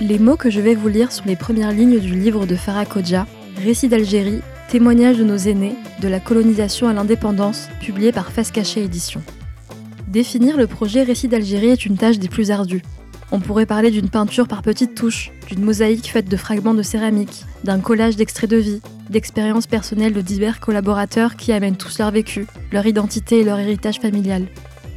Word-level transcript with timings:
Les 0.00 0.18
mots 0.20 0.36
que 0.36 0.50
je 0.50 0.60
vais 0.60 0.74
vous 0.74 0.88
lire 0.88 1.12
sont 1.12 1.24
les 1.26 1.36
premières 1.36 1.72
lignes 1.72 1.98
du 1.98 2.14
livre 2.14 2.46
de 2.46 2.54
Farah 2.54 2.86
Kodja, 2.86 3.26
Récit 3.62 3.88
d'Algérie, 3.88 4.40
témoignage 4.68 5.18
de 5.18 5.24
nos 5.24 5.36
aînés, 5.36 5.74
de 6.00 6.08
la 6.08 6.20
colonisation 6.20 6.88
à 6.88 6.92
l'indépendance, 6.92 7.68
publié 7.80 8.12
par 8.12 8.30
Face 8.30 8.50
Cachée 8.50 8.84
Édition. 8.84 9.22
Définir 10.08 10.56
le 10.56 10.68
projet 10.68 11.02
Récit 11.02 11.26
d'Algérie 11.26 11.68
est 11.68 11.84
une 11.84 11.96
tâche 11.96 12.18
des 12.18 12.28
plus 12.28 12.52
ardues. 12.52 12.82
On 13.32 13.40
pourrait 13.40 13.66
parler 13.66 13.90
d'une 13.90 14.08
peinture 14.08 14.46
par 14.46 14.62
petites 14.62 14.94
touches, 14.94 15.32
d'une 15.48 15.64
mosaïque 15.64 16.08
faite 16.08 16.28
de 16.28 16.36
fragments 16.36 16.74
de 16.74 16.82
céramique, 16.82 17.44
d'un 17.64 17.80
collage 17.80 18.14
d'extraits 18.14 18.48
de 18.48 18.56
vie, 18.56 18.80
d'expériences 19.10 19.66
personnelles 19.66 20.12
de 20.12 20.20
divers 20.20 20.60
collaborateurs 20.60 21.34
qui 21.34 21.52
amènent 21.52 21.76
tous 21.76 21.98
leur 21.98 22.12
vécu, 22.12 22.46
leur 22.70 22.86
identité 22.86 23.40
et 23.40 23.44
leur 23.44 23.58
héritage 23.58 23.98
familial. 23.98 24.46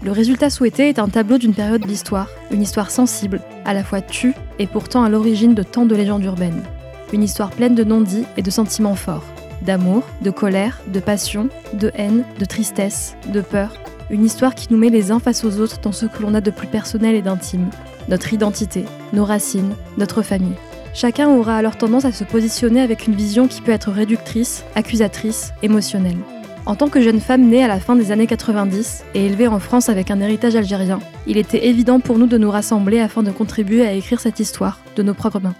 Le 0.03 0.11
résultat 0.11 0.51
souhaité 0.51 0.89
est 0.89 0.99
un 0.99 1.09
tableau 1.09 1.39
d'une 1.39 1.55
période 1.55 1.81
de 1.81 1.87
l'histoire, 1.87 2.29
une 2.51 2.61
histoire 2.61 2.91
sensible, 2.91 3.41
à 3.65 3.73
la 3.73 3.83
fois 3.83 4.01
tue 4.01 4.35
et 4.59 4.67
pourtant 4.67 5.03
à 5.03 5.09
l'origine 5.09 5.55
de 5.55 5.63
tant 5.63 5.85
de 5.85 5.95
légendes 5.95 6.23
urbaines. 6.23 6.63
Une 7.11 7.23
histoire 7.23 7.49
pleine 7.49 7.75
de 7.75 7.83
non-dits 7.83 8.25
et 8.37 8.43
de 8.43 8.51
sentiments 8.51 8.95
forts. 8.95 9.25
D'amour, 9.63 10.03
de 10.21 10.29
colère, 10.29 10.79
de 10.87 10.99
passion, 10.99 11.49
de 11.73 11.91
haine, 11.95 12.23
de 12.37 12.45
tristesse, 12.45 13.15
de 13.33 13.41
peur. 13.41 13.73
Une 14.11 14.25
histoire 14.25 14.55
qui 14.55 14.67
nous 14.71 14.77
met 14.77 14.89
les 14.89 15.11
uns 15.11 15.19
face 15.19 15.43
aux 15.43 15.59
autres 15.59 15.79
dans 15.81 15.91
ce 15.91 16.07
que 16.07 16.23
l'on 16.23 16.33
a 16.33 16.41
de 16.41 16.49
plus 16.49 16.67
personnel 16.67 17.13
et 17.13 17.21
d'intime. 17.21 17.69
Notre 18.07 18.33
identité, 18.33 18.85
nos 19.13 19.23
racines, 19.23 19.75
notre 19.97 20.23
famille. 20.23 20.55
Chacun 20.95 21.29
aura 21.29 21.55
alors 21.55 21.77
tendance 21.77 22.05
à 22.05 22.11
se 22.11 22.23
positionner 22.23 22.81
avec 22.81 23.05
une 23.05 23.13
vision 23.13 23.47
qui 23.47 23.61
peut 23.61 23.71
être 23.71 23.91
réductrice, 23.91 24.63
accusatrice, 24.73 25.51
émotionnelle. 25.61 26.17
En 26.65 26.75
tant 26.75 26.89
que 26.89 27.01
jeune 27.01 27.19
femme 27.19 27.47
née 27.47 27.63
à 27.63 27.67
la 27.67 27.79
fin 27.79 27.95
des 27.95 28.11
années 28.11 28.25
90 28.25 29.03
et 29.13 29.27
élevée 29.27 29.47
en 29.47 29.59
France 29.59 29.89
avec 29.89 30.09
un 30.09 30.19
héritage 30.19 30.55
algérien, 30.55 30.99
il 31.27 31.37
était 31.37 31.67
évident 31.67 31.99
pour 31.99 32.17
nous 32.17 32.27
de 32.27 32.37
nous 32.37 32.49
rassembler 32.49 32.99
afin 32.99 33.21
de 33.21 33.31
contribuer 33.31 33.85
à 33.85 33.93
écrire 33.93 34.19
cette 34.19 34.39
histoire 34.39 34.79
de 34.95 35.03
nos 35.03 35.13
propres 35.13 35.39
mains. 35.39 35.55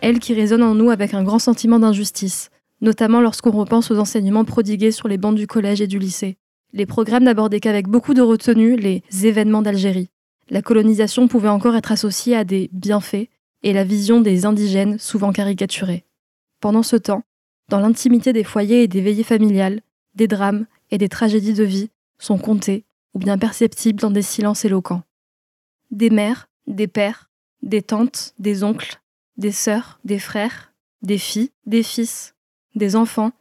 Elle 0.00 0.18
qui 0.18 0.32
résonne 0.32 0.62
en 0.62 0.74
nous 0.74 0.90
avec 0.90 1.12
un 1.12 1.22
grand 1.22 1.38
sentiment 1.38 1.78
d'injustice, 1.78 2.48
notamment 2.80 3.20
lorsqu'on 3.20 3.50
repense 3.50 3.90
aux 3.90 3.98
enseignements 3.98 4.44
prodigués 4.44 4.92
sur 4.92 5.08
les 5.08 5.18
bancs 5.18 5.34
du 5.34 5.46
collège 5.46 5.82
et 5.82 5.86
du 5.86 5.98
lycée. 5.98 6.38
Les 6.72 6.86
programmes 6.86 7.24
n'abordaient 7.24 7.60
qu'avec 7.60 7.86
beaucoup 7.86 8.14
de 8.14 8.22
retenue 8.22 8.76
les 8.76 9.02
événements 9.24 9.62
d'Algérie. 9.62 10.10
La 10.48 10.62
colonisation 10.62 11.28
pouvait 11.28 11.48
encore 11.48 11.76
être 11.76 11.92
associée 11.92 12.34
à 12.34 12.44
des 12.44 12.70
bienfaits 12.72 13.28
et 13.62 13.72
la 13.72 13.84
vision 13.84 14.20
des 14.20 14.46
indigènes 14.46 14.98
souvent 14.98 15.32
caricaturée. 15.32 16.04
Pendant 16.60 16.82
ce 16.82 16.96
temps, 16.96 17.24
dans 17.68 17.78
l'intimité 17.78 18.32
des 18.32 18.44
foyers 18.44 18.82
et 18.82 18.88
des 18.88 19.00
veillées 19.00 19.22
familiales, 19.22 19.82
des 20.14 20.28
drames 20.28 20.66
et 20.90 20.98
des 20.98 21.08
tragédies 21.08 21.54
de 21.54 21.64
vie 21.64 21.90
sont 22.18 22.38
comptés 22.38 22.84
ou 23.14 23.18
bien 23.18 23.38
perceptibles 23.38 24.00
dans 24.00 24.10
des 24.10 24.22
silences 24.22 24.64
éloquents. 24.64 25.02
Des 25.90 26.10
mères, 26.10 26.48
des 26.66 26.88
pères, 26.88 27.30
des 27.62 27.82
tantes, 27.82 28.34
des 28.38 28.64
oncles, 28.64 29.00
des 29.36 29.52
sœurs, 29.52 30.00
des 30.04 30.18
frères, 30.18 30.72
des 31.02 31.18
filles, 31.18 31.50
des 31.66 31.82
fils, 31.82 32.34
des 32.74 32.96
enfants, 32.96 33.32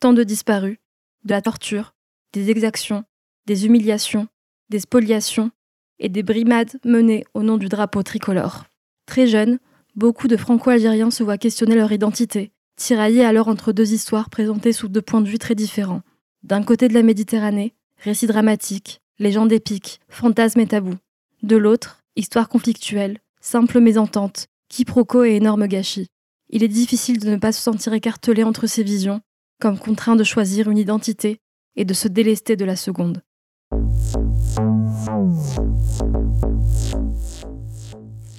tant 0.00 0.12
de 0.12 0.22
disparus, 0.22 0.78
de 1.24 1.30
la 1.30 1.42
torture, 1.42 1.93
des 2.34 2.50
exactions, 2.50 3.04
des 3.46 3.64
humiliations, 3.64 4.26
des 4.68 4.80
spoliations 4.80 5.52
et 6.00 6.08
des 6.08 6.24
brimades 6.24 6.80
menées 6.84 7.24
au 7.32 7.42
nom 7.44 7.56
du 7.56 7.68
drapeau 7.68 8.02
tricolore. 8.02 8.64
Très 9.06 9.28
jeunes, 9.28 9.58
beaucoup 9.94 10.26
de 10.26 10.36
franco-algériens 10.36 11.12
se 11.12 11.22
voient 11.22 11.38
questionner 11.38 11.76
leur 11.76 11.92
identité, 11.92 12.50
tiraillés 12.76 13.24
alors 13.24 13.46
entre 13.46 13.72
deux 13.72 13.92
histoires 13.92 14.30
présentées 14.30 14.72
sous 14.72 14.88
deux 14.88 15.00
points 15.00 15.20
de 15.20 15.28
vue 15.28 15.38
très 15.38 15.54
différents. 15.54 16.02
D'un 16.42 16.64
côté 16.64 16.88
de 16.88 16.94
la 16.94 17.04
Méditerranée, 17.04 17.74
récit 17.98 18.26
dramatique, 18.26 19.00
légende 19.20 19.52
épique, 19.52 20.00
fantasme 20.08 20.58
et 20.58 20.66
tabou. 20.66 20.94
De 21.44 21.56
l'autre, 21.56 22.02
histoire 22.16 22.48
conflictuelle, 22.48 23.20
simple 23.40 23.78
mésentente, 23.78 24.48
quiproquo 24.68 25.22
et 25.22 25.36
énorme 25.36 25.68
gâchis. 25.68 26.08
Il 26.50 26.64
est 26.64 26.68
difficile 26.68 27.20
de 27.20 27.30
ne 27.30 27.36
pas 27.36 27.52
se 27.52 27.62
sentir 27.62 27.92
écartelé 27.92 28.42
entre 28.42 28.66
ces 28.66 28.82
visions, 28.82 29.20
comme 29.60 29.78
contraint 29.78 30.16
de 30.16 30.24
choisir 30.24 30.68
une 30.68 30.78
identité 30.78 31.38
et 31.76 31.84
de 31.84 31.94
se 31.94 32.08
délester 32.08 32.56
de 32.56 32.64
la 32.64 32.76
seconde. 32.76 33.22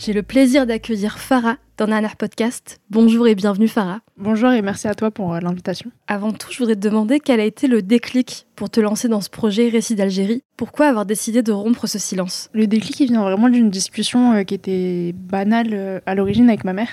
J'ai 0.05 0.13
le 0.13 0.21
plaisir 0.21 0.67
d'accueillir 0.67 1.17
Farah 1.17 1.57
dans 1.77 1.87
Nanar 1.87 2.15
Podcast. 2.15 2.79
Bonjour 2.91 3.27
et 3.27 3.33
bienvenue 3.33 3.67
Farah. 3.67 4.01
Bonjour 4.17 4.51
et 4.51 4.61
merci 4.61 4.87
à 4.87 4.93
toi 4.93 5.09
pour 5.09 5.33
euh, 5.33 5.39
l'invitation. 5.39 5.91
Avant 6.07 6.31
tout, 6.31 6.51
je 6.51 6.59
voudrais 6.59 6.75
te 6.75 6.79
demander 6.81 7.19
quel 7.19 7.39
a 7.39 7.43
été 7.43 7.67
le 7.67 7.81
déclic 7.81 8.45
pour 8.55 8.69
te 8.69 8.79
lancer 8.79 9.07
dans 9.07 9.21
ce 9.21 9.31
projet 9.31 9.67
Récit 9.67 9.95
d'Algérie. 9.95 10.43
Pourquoi 10.57 10.87
avoir 10.87 11.07
décidé 11.07 11.41
de 11.41 11.51
rompre 11.51 11.87
ce 11.87 11.97
silence? 11.97 12.51
Le 12.53 12.67
déclic, 12.67 12.99
il 12.99 13.07
vient 13.07 13.23
vraiment 13.23 13.49
d'une 13.49 13.71
discussion 13.71 14.33
euh, 14.33 14.43
qui 14.43 14.53
était 14.53 15.13
banale 15.13 15.69
euh, 15.73 15.99
à 16.05 16.13
l'origine 16.13 16.49
avec 16.49 16.65
ma 16.65 16.73
mère. 16.73 16.89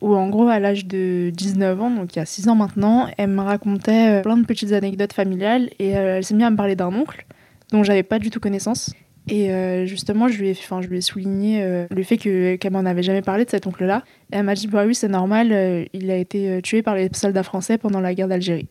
Où 0.00 0.14
en 0.14 0.28
gros, 0.28 0.48
à 0.48 0.58
l'âge 0.58 0.86
de 0.86 1.30
19 1.34 1.80
ans, 1.80 1.90
donc 1.90 2.14
il 2.14 2.18
y 2.18 2.22
a 2.22 2.26
6 2.26 2.48
ans 2.48 2.54
maintenant, 2.54 3.08
elle 3.16 3.30
me 3.30 3.40
racontait 3.40 4.20
plein 4.22 4.36
de 4.36 4.44
petites 4.44 4.72
anecdotes 4.72 5.14
familiales 5.14 5.70
et 5.78 5.88
elle 5.88 6.22
s'est 6.22 6.34
mise 6.34 6.44
à 6.44 6.50
me 6.50 6.56
parler 6.56 6.76
d'un 6.76 6.94
oncle 6.94 7.24
dont 7.72 7.82
j'avais 7.82 8.02
pas 8.02 8.18
du 8.18 8.30
tout 8.30 8.40
connaissance. 8.40 8.92
Et 9.28 9.50
euh, 9.50 9.86
justement, 9.86 10.28
je 10.28 10.38
lui 10.38 10.48
ai, 10.48 10.52
enfin, 10.52 10.80
je 10.82 10.88
lui 10.88 10.98
ai 10.98 11.00
souligné 11.00 11.62
euh, 11.62 11.86
le 11.90 12.02
fait 12.04 12.16
que, 12.16 12.56
qu'elle 12.56 12.72
m'en 12.72 12.84
avait 12.84 13.02
jamais 13.02 13.22
parlé 13.22 13.44
de 13.44 13.50
cet 13.50 13.66
oncle-là. 13.66 14.04
Et 14.32 14.36
elle 14.36 14.44
m'a 14.44 14.54
dit, 14.54 14.68
bah 14.68 14.84
oui, 14.86 14.94
c'est 14.94 15.08
normal, 15.08 15.52
euh, 15.52 15.84
il 15.92 16.10
a 16.10 16.16
été 16.16 16.60
tué 16.62 16.82
par 16.82 16.94
les 16.94 17.08
soldats 17.12 17.42
français 17.42 17.76
pendant 17.76 18.00
la 18.00 18.14
guerre 18.14 18.28
d'Algérie. 18.28 18.68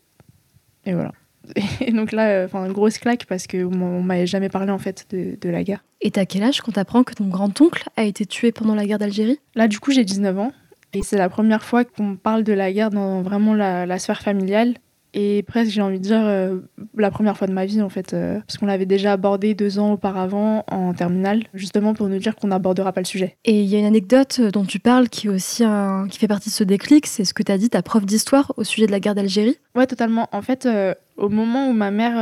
Et 0.86 0.94
voilà. 0.94 1.12
Et 1.82 1.92
donc 1.92 2.12
là, 2.12 2.46
enfin, 2.46 2.68
grosse 2.70 2.98
claque 2.98 3.26
parce 3.28 3.48
qu'on 3.48 4.02
m'avait 4.02 4.28
jamais 4.28 4.50
parlé 4.50 4.72
en 4.72 4.80
fait 4.80 5.06
de, 5.12 5.38
de 5.40 5.50
la 5.50 5.64
guerre. 5.64 5.84
Et 6.02 6.12
t'as 6.12 6.26
quel 6.26 6.44
âge 6.44 6.62
quand 6.62 6.72
t'apprends 6.72 7.04
que 7.04 7.14
ton 7.14 7.28
grand-oncle 7.28 7.90
a 7.98 8.04
été 8.04 8.26
tué 8.26 8.52
pendant 8.52 8.76
la 8.76 8.86
guerre 8.86 9.00
d'Algérie? 9.00 9.40
Là, 9.56 9.68
du 9.68 9.80
coup, 9.80 9.92
j'ai 9.92 10.06
19 10.06 10.40
ans. 10.40 10.54
Et 10.96 11.04
c'est 11.04 11.18
la 11.18 11.30
première 11.30 11.64
fois 11.64 11.84
qu'on 11.84 12.16
parle 12.16 12.44
de 12.44 12.54
la 12.54 12.72
guerre 12.72 12.90
dans 12.90 13.22
vraiment 13.22 13.54
la, 13.54 13.86
la 13.86 14.00
sphère 14.00 14.22
familiale. 14.22 14.76
Et 15.18 15.44
presque 15.44 15.72
j'ai 15.72 15.82
envie 15.82 15.98
de 15.98 16.04
dire 16.04 16.22
euh, 16.22 16.60
la 16.98 17.10
première 17.10 17.38
fois 17.38 17.48
de 17.48 17.54
ma 17.54 17.66
vie 17.66 17.82
en 17.82 17.88
fait 17.88 18.14
euh, 18.14 18.42
parce 18.42 18.58
qu'on 18.58 18.66
l'avait 18.66 18.86
déjà 18.86 19.14
abordé 19.14 19.54
deux 19.54 19.80
ans 19.80 19.94
auparavant 19.94 20.66
en 20.70 20.94
terminale 20.94 21.44
justement 21.54 21.94
pour 21.94 22.10
nous 22.10 22.18
dire 22.18 22.36
qu'on 22.36 22.50
n'abordera 22.50 22.92
pas 22.92 23.00
le 23.00 23.06
sujet. 23.06 23.38
Et 23.46 23.62
il 23.62 23.68
y 23.68 23.78
a 23.78 23.80
une 23.80 23.86
anecdote 23.86 24.42
euh, 24.42 24.52
dont 24.52 24.66
tu 24.66 24.80
parles 24.80 25.08
qui 25.08 25.28
est 25.28 25.30
aussi 25.30 25.64
un... 25.64 26.10
qui 26.10 26.20
fait 26.20 26.28
partie 26.28 26.50
de 26.50 26.54
ce 26.54 26.66
déclic 26.66 27.08
c'est 27.08 27.24
ce 27.24 27.34
que 27.34 27.44
tu 27.44 27.52
as 27.54 27.58
dit 27.58 27.70
ta 27.70 27.82
prof 27.82 28.06
d'histoire 28.06 28.52
au 28.58 28.66
sujet 28.66 28.88
de 28.88 28.92
la 28.92 29.00
guerre 29.00 29.16
d'Algérie. 29.16 29.58
Ouais 29.74 29.88
totalement. 29.88 30.28
En 30.34 30.42
fait 30.42 30.68
au 31.16 31.30
moment 31.30 31.70
où 31.70 31.72
ma 31.72 31.92
mère 31.92 32.16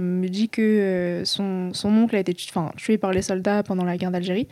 me 0.00 0.26
dit 0.26 0.48
que 0.48 1.22
son, 1.24 1.72
son 1.74 1.90
oncle 1.90 2.16
a 2.16 2.18
été 2.18 2.34
tué 2.34 2.98
par 2.98 3.12
les 3.12 3.22
soldats 3.22 3.62
pendant 3.62 3.84
la 3.84 3.96
guerre 3.96 4.10
d'Algérie 4.10 4.48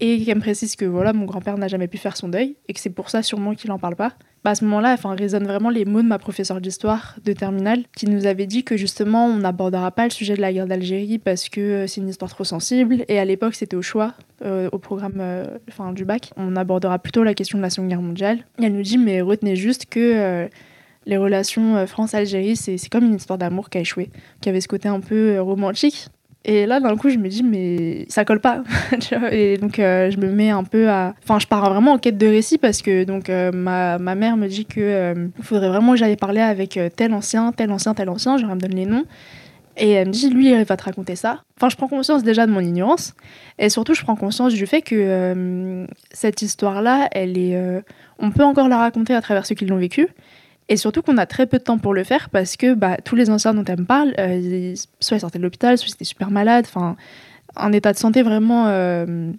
et 0.00 0.24
qu'elle 0.24 0.36
me 0.36 0.40
précise 0.40 0.76
que 0.76 0.84
voilà 0.84 1.12
mon 1.12 1.24
grand-père 1.24 1.58
n'a 1.58 1.68
jamais 1.68 1.88
pu 1.88 1.98
faire 1.98 2.16
son 2.16 2.28
deuil 2.28 2.56
et 2.68 2.72
que 2.72 2.80
c'est 2.80 2.90
pour 2.90 3.10
ça 3.10 3.22
sûrement 3.22 3.54
qu'il 3.54 3.70
en 3.72 3.78
parle 3.78 3.96
pas 3.96 4.12
bah 4.44 4.50
à 4.50 4.54
ce 4.56 4.64
moment-là, 4.64 4.92
enfin, 4.94 5.14
résonnent 5.14 5.46
vraiment 5.46 5.70
les 5.70 5.84
mots 5.84 6.02
de 6.02 6.08
ma 6.08 6.18
professeure 6.18 6.60
d'histoire 6.60 7.16
de 7.24 7.32
terminale 7.32 7.84
qui 7.96 8.06
nous 8.06 8.26
avait 8.26 8.46
dit 8.46 8.64
que 8.64 8.76
justement 8.76 9.26
on 9.26 9.36
n'abordera 9.36 9.92
pas 9.92 10.04
le 10.04 10.10
sujet 10.10 10.34
de 10.34 10.40
la 10.40 10.52
guerre 10.52 10.66
d'Algérie 10.66 11.18
parce 11.18 11.48
que 11.48 11.60
euh, 11.60 11.86
c'est 11.86 12.00
une 12.00 12.08
histoire 12.08 12.30
trop 12.30 12.42
sensible 12.42 13.04
et 13.06 13.20
à 13.20 13.24
l'époque 13.24 13.54
c'était 13.54 13.76
au 13.76 13.82
choix 13.82 14.14
euh, 14.44 14.68
au 14.72 14.78
programme 14.78 15.18
euh, 15.20 15.58
enfin, 15.68 15.92
du 15.92 16.04
bac. 16.04 16.32
On 16.36 16.56
abordera 16.56 16.98
plutôt 16.98 17.22
la 17.22 17.34
question 17.34 17.58
de 17.58 17.62
la 17.62 17.70
Seconde 17.70 17.88
Guerre 17.88 18.02
mondiale. 18.02 18.38
Et 18.60 18.64
elle 18.64 18.74
nous 18.74 18.82
dit 18.82 18.98
mais 18.98 19.20
retenez 19.20 19.54
juste 19.54 19.86
que 19.86 20.48
les 21.06 21.16
relations 21.16 21.86
France-Algérie 21.86 22.56
c'est 22.56 22.88
comme 22.90 23.04
une 23.04 23.14
histoire 23.14 23.38
d'amour 23.38 23.70
qui 23.70 23.78
a 23.78 23.80
échoué, 23.82 24.10
qui 24.40 24.48
avait 24.48 24.60
ce 24.60 24.68
côté 24.68 24.88
un 24.88 25.00
peu 25.00 25.40
romantique 25.40 26.08
et 26.44 26.66
là, 26.66 26.80
d'un 26.80 26.96
coup, 26.96 27.08
je 27.08 27.18
me 27.18 27.28
dis, 27.28 27.44
mais 27.44 28.04
ça 28.08 28.24
colle 28.24 28.40
pas. 28.40 28.64
et 29.30 29.58
donc, 29.58 29.78
euh, 29.78 30.10
je 30.10 30.18
me 30.18 30.28
mets 30.30 30.50
un 30.50 30.64
peu 30.64 30.88
à. 30.88 31.14
Enfin, 31.22 31.38
je 31.38 31.46
pars 31.46 31.68
vraiment 31.70 31.92
en 31.92 31.98
quête 31.98 32.18
de 32.18 32.26
récit 32.26 32.58
parce 32.58 32.82
que 32.82 33.04
donc, 33.04 33.30
euh, 33.30 33.52
ma, 33.52 33.98
ma, 33.98 34.16
mère 34.16 34.36
me 34.36 34.48
dit 34.48 34.64
qu'il 34.64 34.82
euh, 34.82 35.28
faudrait 35.40 35.68
vraiment 35.68 35.92
que 35.92 35.98
j'aille 35.98 36.16
parler 36.16 36.40
avec 36.40 36.78
tel 36.96 37.14
ancien, 37.14 37.52
tel 37.52 37.70
ancien, 37.70 37.94
tel 37.94 38.08
ancien. 38.08 38.38
Je 38.38 38.46
me 38.46 38.56
donne 38.56 38.74
les 38.74 38.86
noms. 38.86 39.04
Et 39.76 39.90
elle 39.90 40.08
me 40.08 40.12
dit, 40.12 40.28
lui, 40.30 40.50
il 40.50 40.64
va 40.64 40.76
te 40.76 40.84
raconter 40.84 41.16
ça. 41.16 41.42
Enfin, 41.56 41.68
je 41.68 41.76
prends 41.76 41.88
conscience 41.88 42.24
déjà 42.24 42.46
de 42.46 42.52
mon 42.52 42.60
ignorance. 42.60 43.14
Et 43.58 43.70
surtout, 43.70 43.94
je 43.94 44.02
prends 44.02 44.16
conscience 44.16 44.52
du 44.52 44.66
fait 44.66 44.82
que 44.82 45.86
cette 46.10 46.42
histoire-là, 46.42 47.08
elle 47.12 47.38
est. 47.38 47.56
on 48.18 48.32
peut 48.32 48.44
encore 48.44 48.68
la 48.68 48.78
raconter 48.78 49.14
à 49.14 49.22
travers 49.22 49.46
ceux 49.46 49.54
qui 49.54 49.64
l'ont 49.64 49.78
vécu. 49.78 50.08
Et 50.68 50.76
surtout 50.76 51.02
qu'on 51.02 51.18
a 51.18 51.26
très 51.26 51.46
peu 51.46 51.58
de 51.58 51.64
temps 51.64 51.78
pour 51.78 51.94
le 51.94 52.04
faire 52.04 52.30
parce 52.30 52.56
que 52.56 52.74
bah, 52.74 52.96
tous 53.04 53.16
les 53.16 53.30
anciens 53.30 53.54
dont 53.54 53.64
elle 53.64 53.80
me 53.80 53.84
parle, 53.84 54.14
euh, 54.18 54.74
soit 55.00 55.16
ils 55.16 55.20
sortaient 55.20 55.38
de 55.38 55.42
l'hôpital, 55.42 55.76
soit 55.76 55.88
ils 55.88 55.94
étaient 55.94 56.04
super 56.04 56.30
malades, 56.30 56.66
enfin, 56.68 56.96
un 57.56 57.72
état 57.72 57.92
de 57.92 57.98
santé 57.98 58.22
vraiment 58.22 58.66
euh, 58.68 59.32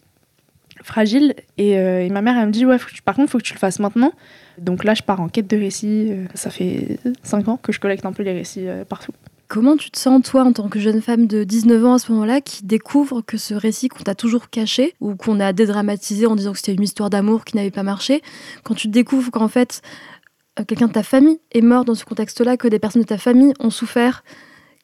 fragile. 0.83 1.33
Euh, 1.59 2.01
et, 2.01 2.09
ma 2.09 2.21
mère, 2.21 2.37
elle 2.37 2.47
me 2.47 2.51
dit, 2.51 2.65
ouais, 2.65 2.77
par 3.05 3.15
contre, 3.15 3.29
il 3.29 3.31
faut 3.31 3.37
que 3.37 3.43
tu 3.43 3.53
le 3.53 3.59
fasses 3.59 3.79
maintenant. 3.79 4.11
Donc 4.57 4.83
là, 4.83 4.93
je 4.93 5.01
pars 5.01 5.21
en 5.21 5.29
quête 5.29 5.49
de 5.49 5.57
récits. 5.57 6.11
ça 6.35 6.49
fait 6.49 6.99
cinq 7.23 7.47
ans 7.47 7.57
que 7.57 7.71
je 7.71 7.79
collecte 7.79 8.05
un 8.05 8.13
peu 8.13 8.23
les 8.23 8.33
récits 8.33 8.67
partout. 8.87 9.13
Comment 9.47 9.77
tu 9.77 9.91
te 9.91 9.99
sens, 9.99 10.23
toi, 10.23 10.43
en 10.43 10.51
tant 10.51 10.67
que 10.67 10.79
jeune 10.79 11.01
femme 11.01 11.27
de 11.27 11.43
19 11.43 11.85
ans 11.85 11.93
à 11.93 11.99
ce 11.99 12.11
moment-là, 12.11 12.41
qui 12.41 12.65
découvre 12.65 13.21
que 13.21 13.37
ce 13.37 13.53
récit 13.53 13.87
qu'on 13.87 14.03
t'a 14.03 14.15
toujours 14.15 14.49
caché, 14.49 14.95
ou 14.99 15.15
qu'on 15.15 15.39
a 15.39 15.53
dédramatisé 15.53 16.25
en 16.25 16.35
disant 16.35 16.53
que 16.53 16.57
c'était 16.57 16.73
une 16.73 16.83
histoire 16.83 17.09
d'amour 17.09 17.45
qui 17.45 17.55
n'avait 17.55 17.69
pas 17.69 17.83
marché, 17.83 18.23
quand 18.63 18.73
tu 18.73 18.87
découvres 18.87 19.31
qu'en 19.31 19.47
fait, 19.47 19.81
quelqu'un 20.67 20.87
de 20.87 20.93
ta 20.93 21.03
famille 21.03 21.39
est 21.51 21.61
mort 21.61 21.85
dans 21.85 21.95
ce 21.95 22.05
contexte-là, 22.05 22.57
que 22.57 22.67
des 22.67 22.79
personnes 22.79 23.01
de 23.01 23.07
ta 23.07 23.17
famille 23.17 23.53
ont 23.59 23.69
souffert, 23.69 24.23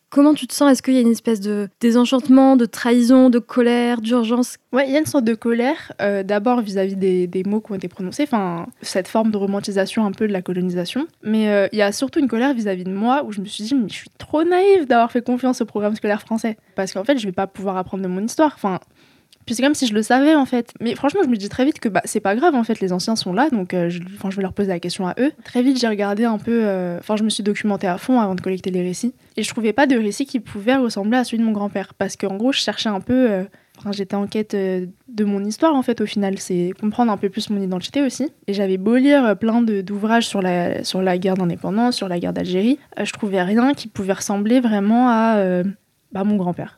Comment 0.10 0.34
tu 0.34 0.48
te 0.48 0.54
sens? 0.54 0.72
Est-ce 0.72 0.82
qu'il 0.82 0.96
y 0.96 0.98
a 0.98 1.02
une 1.02 1.12
espèce 1.12 1.40
de 1.40 1.70
désenchantement, 1.80 2.56
de 2.56 2.66
trahison, 2.66 3.30
de 3.30 3.38
colère, 3.38 4.02
d'urgence? 4.02 4.58
Ouais, 4.74 4.88
il 4.88 4.92
y 4.92 4.96
a 4.96 5.00
une 5.00 5.06
sorte 5.06 5.24
de 5.24 5.36
colère, 5.36 5.92
euh, 6.02 6.24
d'abord 6.24 6.62
vis-à-vis 6.62 6.96
des, 6.96 7.44
mots 7.46 7.62
qui 7.62 7.72
ont 7.72 7.76
été 7.76 7.88
prononcés, 7.88 8.24
enfin, 8.24 8.66
cette 8.82 9.08
forme 9.08 9.30
de 9.30 9.38
romantisation 9.38 10.06
un 10.06 10.12
peu 10.12 10.28
de 10.28 10.34
la 10.34 10.42
colonisation. 10.42 11.06
Mais 11.24 11.50
euh, 11.50 11.68
il 11.74 11.78
y 11.78 11.84
a 11.84 11.92
surtout 11.92 12.20
une 12.20 12.28
colère 12.28 12.56
vis-à-vis 12.56 12.86
de 12.86 12.92
moi 12.92 13.24
où 13.24 13.32
je 13.32 13.40
me 13.40 13.46
suis 13.46 13.64
dit, 13.64 13.76
mais 13.76 13.88
je 13.88 13.94
suis 13.94 14.10
trop 14.18 14.44
naïve 14.44 14.88
d'avoir 14.88 15.12
fait 15.12 15.22
confiance 15.22 15.62
au 15.62 15.66
programme 15.66 15.96
scolaire 15.96 16.22
français. 16.22 16.58
Parce 16.74 16.92
qu'en 16.92 17.04
fait, 17.04 17.20
je 17.20 17.28
vais 17.28 17.32
pas 17.32 17.46
pouvoir 17.46 17.78
apprendre 17.78 18.02
de 18.02 18.10
mon 18.10 18.24
histoire. 18.24 18.54
Enfin, 18.56 18.80
c'est 19.54 19.64
comme 19.64 19.76
si 19.76 19.88
je 19.88 19.94
le 19.94 20.02
savais 20.02 20.36
en 20.36 20.46
fait. 20.46 20.74
Mais 20.80 20.96
franchement, 20.96 21.22
je 21.24 21.30
me 21.30 21.38
dis 21.38 21.50
très 21.50 21.66
vite 21.66 21.80
que 21.80 21.90
bah, 21.90 22.02
c'est 22.06 22.20
pas 22.20 22.36
grave 22.36 22.56
en 22.56 22.64
fait, 22.64 22.80
les 22.80 22.94
anciens 22.94 23.16
sont 23.16 23.34
là, 23.34 23.50
donc 23.50 23.74
euh, 23.74 23.90
je, 23.90 24.00
vais 24.00 24.42
leur 24.42 24.54
poser 24.54 24.70
la 24.70 24.80
question 24.80 25.08
à 25.08 25.16
eux. 25.20 25.32
Très 25.44 25.62
vite, 25.62 25.80
j'ai 25.80 25.88
regardé 25.88 26.26
un 26.26 26.38
peu, 26.38 26.62
euh, 26.64 26.98
enfin, 27.00 27.16
je 27.16 27.24
me 27.24 27.30
suis 27.30 27.44
documentée 27.44 27.88
à 27.88 27.98
fond 27.98 28.20
avant 28.20 28.36
de 28.36 28.42
collecter 28.42 28.72
les 28.72 28.82
récits. 28.82 29.14
Et 29.38 29.44
je 29.44 29.50
trouvais 29.50 29.74
pas 29.74 29.88
de 29.88 29.98
récit 29.98 30.26
qui 30.26 30.40
pouvait 30.40 30.76
ressembler 30.76 31.18
à 31.18 31.24
celui 31.24 31.40
de 31.40 31.44
mon 31.44 31.52
grand-père. 31.52 31.94
Parce 31.94 32.16
qu'en 32.16 32.36
gros, 32.36 32.52
je 32.52 32.60
cherchais 32.60 32.90
un 32.90 33.00
peu. 33.00 33.32
Euh, 33.32 33.44
j'étais 33.92 34.16
en 34.16 34.28
quête 34.28 34.54
de 34.54 35.24
mon 35.24 35.42
histoire 35.46 35.74
en 35.74 35.82
fait 35.82 36.02
au 36.02 36.06
final, 36.06 36.38
c'est 36.38 36.74
comprendre 36.82 37.14
un 37.14 37.18
peu 37.18 37.30
plus 37.30 37.50
mon 37.50 37.62
identité 37.62 38.02
aussi. 38.02 38.30
Et 38.48 38.54
j'avais 38.54 38.78
beau 38.78 38.98
lire 38.98 39.38
plein 39.38 39.62
d'ouvrages 39.62 40.28
sur 40.28 40.42
la, 40.42 40.84
sur 40.84 41.02
la 41.02 41.18
guerre 41.18 41.36
d'indépendance, 41.36 41.96
sur 41.96 42.10
la 42.10 42.20
guerre 42.20 42.34
d'Algérie, 42.34 42.78
je 43.02 43.12
trouvais 43.14 43.42
rien 43.42 43.74
qui 43.74 43.88
pouvait 43.88 44.12
ressembler 44.12 44.60
vraiment 44.60 45.08
à 45.10 45.64
bah, 46.12 46.26
mon 46.26 46.36
grand-père. 46.36 46.76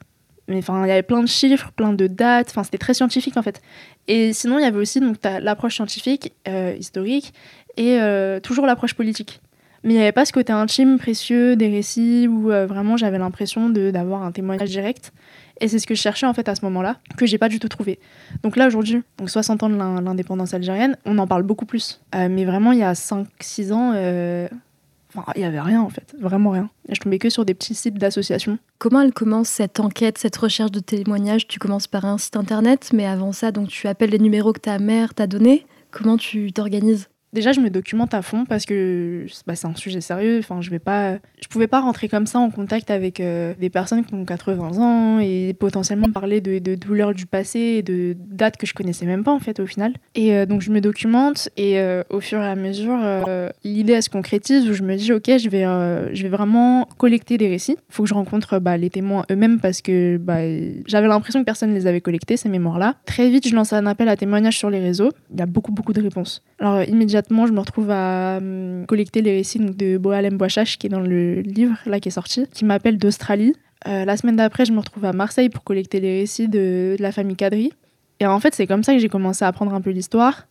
Mais 0.51 0.57
enfin, 0.57 0.83
il 0.85 0.89
y 0.89 0.91
avait 0.91 1.01
plein 1.01 1.21
de 1.21 1.27
chiffres, 1.27 1.71
plein 1.71 1.93
de 1.93 2.07
dates. 2.07 2.49
Enfin, 2.49 2.63
c'était 2.63 2.77
très 2.77 2.93
scientifique 2.93 3.37
en 3.37 3.41
fait. 3.41 3.61
Et 4.09 4.33
sinon, 4.33 4.59
il 4.59 4.63
y 4.63 4.65
avait 4.65 4.77
aussi 4.77 5.01
l'approche 5.23 5.75
scientifique, 5.75 6.33
euh, 6.47 6.75
historique, 6.77 7.33
et 7.77 8.01
euh, 8.01 8.41
toujours 8.41 8.65
l'approche 8.65 8.93
politique. 8.93 9.39
Mais 9.83 9.93
il 9.93 9.95
n'y 9.95 10.03
avait 10.03 10.11
pas 10.11 10.25
ce 10.25 10.33
côté 10.33 10.51
intime, 10.51 10.99
précieux 10.99 11.55
des 11.55 11.69
récits 11.69 12.27
où 12.27 12.51
euh, 12.51 12.65
vraiment 12.67 12.97
j'avais 12.97 13.17
l'impression 13.17 13.69
d'avoir 13.69 14.23
un 14.23 14.33
témoignage 14.33 14.69
direct. 14.69 15.13
Et 15.61 15.69
c'est 15.69 15.79
ce 15.79 15.87
que 15.87 15.95
je 15.95 16.01
cherchais 16.01 16.25
en 16.25 16.33
fait 16.33 16.49
à 16.49 16.55
ce 16.55 16.65
moment-là, 16.65 16.97
que 17.15 17.25
j'ai 17.25 17.37
pas 17.37 17.47
du 17.47 17.59
tout 17.59 17.69
trouvé. 17.69 17.97
Donc 18.43 18.57
là 18.57 18.67
aujourd'hui, 18.67 19.01
donc 19.17 19.29
60 19.29 19.63
ans 19.63 19.69
de 19.69 19.75
l'indépendance 19.75 20.53
algérienne, 20.53 20.97
on 21.05 21.17
en 21.17 21.27
parle 21.27 21.43
beaucoup 21.43 21.65
plus. 21.65 22.01
mais 22.13 22.45
vraiment 22.45 22.73
il 22.73 22.79
y 22.79 22.83
a 22.83 22.93
5-6 22.93 23.71
ans, 23.71 23.93
Il 25.35 25.39
n'y 25.39 25.45
avait 25.45 25.61
rien 25.61 25.81
en 25.81 25.89
fait, 25.89 26.15
vraiment 26.19 26.51
rien. 26.51 26.69
je 26.89 26.99
tombais 26.99 27.19
que 27.19 27.29
sur 27.29 27.45
des 27.45 27.53
petits 27.53 27.75
sites 27.75 27.97
d'associations. 27.97 28.57
Comment 28.79 29.01
elle 29.01 29.13
commence 29.13 29.49
cette 29.49 29.79
enquête, 29.79 30.17
cette 30.17 30.37
recherche 30.37 30.71
de 30.71 30.79
témoignages? 30.79 31.47
Tu 31.47 31.59
commences 31.59 31.87
par 31.87 32.05
un 32.05 32.17
site 32.17 32.35
internet, 32.35 32.91
mais 32.93 33.05
avant 33.05 33.31
ça, 33.31 33.51
donc 33.51 33.69
tu 33.69 33.87
appelles 33.87 34.11
les 34.11 34.19
numéros 34.19 34.53
que 34.53 34.59
ta 34.59 34.79
mère 34.79 35.13
t'a 35.13 35.27
donnés. 35.27 35.65
Comment 35.91 36.17
tu 36.17 36.53
t'organises? 36.53 37.09
Déjà, 37.33 37.53
je 37.53 37.61
me 37.61 37.69
documente 37.69 38.13
à 38.13 38.21
fond 38.21 38.45
parce 38.45 38.65
que 38.65 39.25
bah, 39.47 39.55
c'est 39.55 39.67
un 39.67 39.75
sujet 39.75 40.01
sérieux. 40.01 40.39
Enfin, 40.39 40.59
je 40.61 40.69
vais 40.69 40.79
pas, 40.79 41.13
je 41.41 41.47
pouvais 41.47 41.67
pas 41.67 41.79
rentrer 41.79 42.09
comme 42.09 42.25
ça 42.25 42.39
en 42.39 42.49
contact 42.49 42.91
avec 42.91 43.21
euh, 43.21 43.53
des 43.57 43.69
personnes 43.69 44.03
qui 44.03 44.13
ont 44.13 44.25
80 44.25 44.77
ans 44.79 45.19
et 45.19 45.55
potentiellement 45.57 46.11
parler 46.11 46.41
de, 46.41 46.75
douleurs 46.75 47.13
du 47.13 47.25
passé 47.25 47.59
et 47.59 47.83
de 47.83 48.17
dates 48.19 48.57
que 48.57 48.67
je 48.67 48.73
connaissais 48.73 49.05
même 49.05 49.23
pas 49.23 49.31
en 49.31 49.39
fait 49.39 49.61
au 49.61 49.65
final. 49.65 49.93
Et 50.13 50.35
euh, 50.35 50.45
donc 50.45 50.61
je 50.61 50.71
me 50.71 50.81
documente 50.81 51.49
et 51.55 51.79
euh, 51.79 52.03
au 52.09 52.19
fur 52.19 52.41
et 52.41 52.47
à 52.47 52.55
mesure, 52.55 52.99
l'idée 53.63 54.01
se 54.01 54.09
concrétise 54.09 54.69
où 54.69 54.73
je 54.73 54.83
me 54.83 54.95
dis 54.95 55.13
ok, 55.13 55.37
je 55.37 55.49
vais, 55.49 55.63
je 56.13 56.23
vais 56.23 56.29
vraiment 56.29 56.87
collecter 56.97 57.37
des 57.37 57.47
récits. 57.47 57.77
Il 57.77 57.93
faut 57.93 58.03
que 58.03 58.09
je 58.09 58.13
rencontre 58.13 58.59
bah, 58.59 58.75
les 58.75 58.89
témoins 58.89 59.23
eux-mêmes 59.31 59.59
parce 59.59 59.81
que 59.81 60.17
bah, 60.17 60.39
j'avais 60.85 61.07
l'impression 61.07 61.39
que 61.39 61.45
personne 61.45 61.69
ne 61.69 61.75
les 61.75 61.87
avait 61.87 62.01
collectés 62.01 62.35
ces 62.35 62.49
mémoires-là. 62.49 62.95
Très 63.05 63.29
vite, 63.29 63.47
je 63.47 63.55
lance 63.55 63.71
un 63.71 63.85
appel 63.85 64.09
à 64.09 64.17
témoignages 64.17 64.57
sur 64.57 64.69
les 64.69 64.79
réseaux. 64.79 65.11
Il 65.31 65.39
y 65.39 65.41
a 65.41 65.45
beaucoup 65.45 65.71
beaucoup 65.71 65.93
de 65.93 66.01
réponses. 66.01 66.43
Alors 66.59 66.83
immédiatement 66.83 67.20
je 67.29 67.51
me 67.51 67.59
retrouve 67.59 67.89
à 67.91 68.37
hum, 68.37 68.85
collecter 68.87 69.21
les 69.21 69.31
récits 69.31 69.59
de 69.59 69.97
Boalem 69.97 70.37
Boachach, 70.37 70.77
qui 70.77 70.87
est 70.87 70.89
dans 70.89 70.99
le 70.99 71.41
livre 71.41 71.77
là 71.85 71.99
qui 71.99 72.09
est 72.09 72.11
sorti, 72.11 72.45
qui 72.53 72.65
m'appelle 72.65 72.97
d'Australie. 72.97 73.55
Euh, 73.87 74.05
la 74.05 74.17
semaine 74.17 74.35
d'après, 74.35 74.65
je 74.65 74.71
me 74.71 74.79
retrouve 74.79 75.05
à 75.05 75.13
Marseille 75.13 75.49
pour 75.49 75.63
collecter 75.63 75.99
les 75.99 76.19
récits 76.19 76.47
de, 76.47 76.95
la 76.99 77.11
famille 77.11 77.35
Kadri. 77.35 77.73
Et 78.19 78.27
en 78.27 78.39
fait, 78.39 78.53
c'est 78.53 78.67
comme 78.67 78.83
ça 78.83 78.93
que 78.93 78.99
j'ai 78.99 79.09
commencé 79.09 79.43
à 79.43 79.47
apprendre 79.47 79.73
un 79.73 79.81
peu 79.81 79.89
l'histoire, 79.89 80.45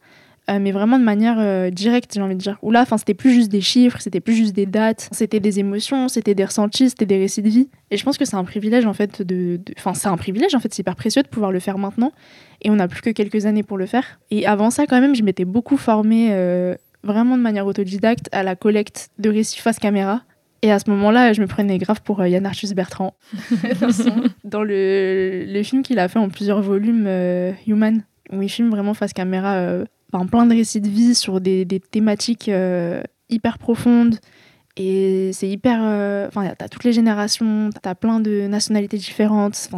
euh, 0.48 0.58
mais 0.60 0.72
vraiment 0.72 0.98
de 0.98 1.04
manière 1.04 1.37
euh, 1.38 1.70
directe, 1.70 2.12
j'ai 2.14 2.22
envie 2.22 2.34
de 2.34 2.40
dire. 2.40 2.58
Où 2.62 2.70
là, 2.70 2.84
c'était 2.96 3.14
plus 3.14 3.32
juste 3.32 3.50
des 3.50 3.60
chiffres, 3.60 4.00
c'était 4.00 4.20
plus 4.20 4.34
juste 4.34 4.54
des 4.54 4.66
dates, 4.66 5.08
c'était 5.12 5.38
des 5.38 5.60
émotions, 5.60 6.08
c'était 6.08 6.34
des 6.34 6.44
ressentis, 6.44 6.90
c'était 6.90 7.06
des 7.06 7.19
récits 7.19 7.42
de 7.42 7.48
vie. 7.48 7.69
Et 7.90 7.96
je 7.96 8.04
pense 8.04 8.19
que 8.19 8.25
c'est 8.25 8.37
un 8.37 8.44
privilège 8.44 8.87
en 8.87 8.94
fait 8.94 9.22
de. 9.22 9.60
Enfin, 9.78 9.94
c'est 9.94 10.08
un 10.08 10.16
privilège 10.16 10.54
en 10.54 10.60
fait, 10.60 10.72
c'est 10.72 10.81
hyper 10.81 10.96
précieux 10.96 11.22
de 11.22 11.28
pouvoir 11.28 11.52
le 11.52 11.60
faire 11.60 11.78
maintenant 11.78 12.12
et 12.62 12.70
on 12.70 12.76
n'a 12.76 12.88
plus 12.88 13.02
que 13.02 13.10
quelques 13.10 13.46
années 13.46 13.62
pour 13.62 13.78
le 13.78 13.87
faire. 13.87 14.19
Et 14.31 14.46
avant 14.46 14.70
ça, 14.70 14.87
quand 14.87 15.00
même, 15.00 15.14
je 15.14 15.22
m'étais 15.22 15.44
beaucoup 15.44 15.76
formée 15.76 16.28
euh, 16.31 16.75
vraiment 17.04 17.36
de 17.36 17.43
manière 17.43 17.66
autodidacte 17.66 18.28
à 18.32 18.43
la 18.43 18.56
collecte 18.56 19.10
de 19.19 19.31
récits 19.31 19.60
face 19.60 19.78
caméra. 19.78 20.22
Et 20.62 20.72
à 20.72 20.78
ce 20.78 20.90
moment-là, 20.90 21.32
je 21.32 21.40
me 21.40 21.46
prenais 21.46 21.78
grave 21.78 22.02
pour 22.02 22.26
Yann 22.26 22.44
Arthus 22.44 22.75
Bertrand. 22.75 23.14
Dans 24.44 24.62
le, 24.62 25.44
le 25.46 25.62
film 25.62 25.82
qu'il 25.82 25.98
a 25.98 26.08
fait 26.08 26.19
en 26.19 26.28
plusieurs 26.28 26.60
volumes, 26.60 27.08
Human, 27.66 28.02
où 28.31 28.43
il 28.43 28.48
filme 28.50 28.69
vraiment 28.69 28.93
face 28.93 29.14
caméra 29.14 29.84
plein 30.10 30.46
de 30.46 30.54
récits 30.54 30.80
de 30.80 30.88
vie 30.88 31.14
sur 31.14 31.40
des, 31.40 31.64
des 31.64 31.80
thématiques 31.80 32.50
hyper 33.28 33.58
profondes, 33.58 34.18
et 34.76 35.30
c'est 35.32 35.48
hyper. 35.48 35.80
Euh, 35.82 36.28
enfin, 36.28 36.54
t'as 36.56 36.68
toutes 36.68 36.84
les 36.84 36.92
générations, 36.92 37.70
t'as 37.82 37.94
plein 37.94 38.20
de 38.20 38.46
nationalités 38.46 38.96
différentes, 38.96 39.68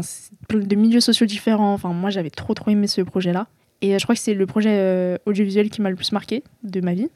de 0.50 0.76
milieux 0.76 1.00
sociaux 1.00 1.26
différents. 1.26 1.73
Enfin, 1.73 1.93
moi, 1.93 2.11
j'avais 2.11 2.31
trop, 2.31 2.55
trop 2.55 2.70
aimé 2.70 2.87
ce 2.87 3.00
projet-là. 3.00 3.49
Et 3.81 3.94
euh, 3.94 3.99
je 3.99 4.05
crois 4.05 4.14
que 4.14 4.20
c'est 4.20 4.34
le 4.34 4.46
projet 4.46 4.70
euh, 4.70 5.17
audiovisuel 5.26 5.70
qui 5.70 5.81
m'a 5.81 5.90
le 5.90 5.96
plus 5.96 6.12
marqué 6.12 6.44
de 6.62 6.81
ma 6.81 6.94
vie. 6.94 7.08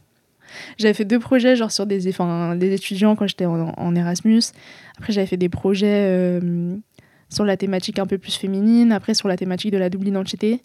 J'avais 0.78 0.94
fait 0.94 1.04
deux 1.04 1.18
projets, 1.18 1.54
genre 1.54 1.70
sur 1.70 1.86
des, 1.86 2.08
enfin, 2.08 2.56
des 2.56 2.72
étudiants 2.72 3.14
quand 3.14 3.26
j'étais 3.26 3.46
en, 3.46 3.94
Erasmus. 3.94 4.42
Après, 4.96 5.12
j'avais 5.12 5.26
fait 5.26 5.36
des 5.36 5.48
projets 5.48 6.40
sur 7.28 7.44
la 7.44 7.56
thématique 7.56 7.98
un 7.98 8.06
peu 8.06 8.16
plus 8.16 8.36
féminine. 8.36 8.92
Après, 8.92 9.14
sur 9.14 9.28
la 9.28 9.36
thématique 9.36 9.72
de 9.72 9.78
la 9.78 9.90
double 9.90 10.06
identité. 10.08 10.62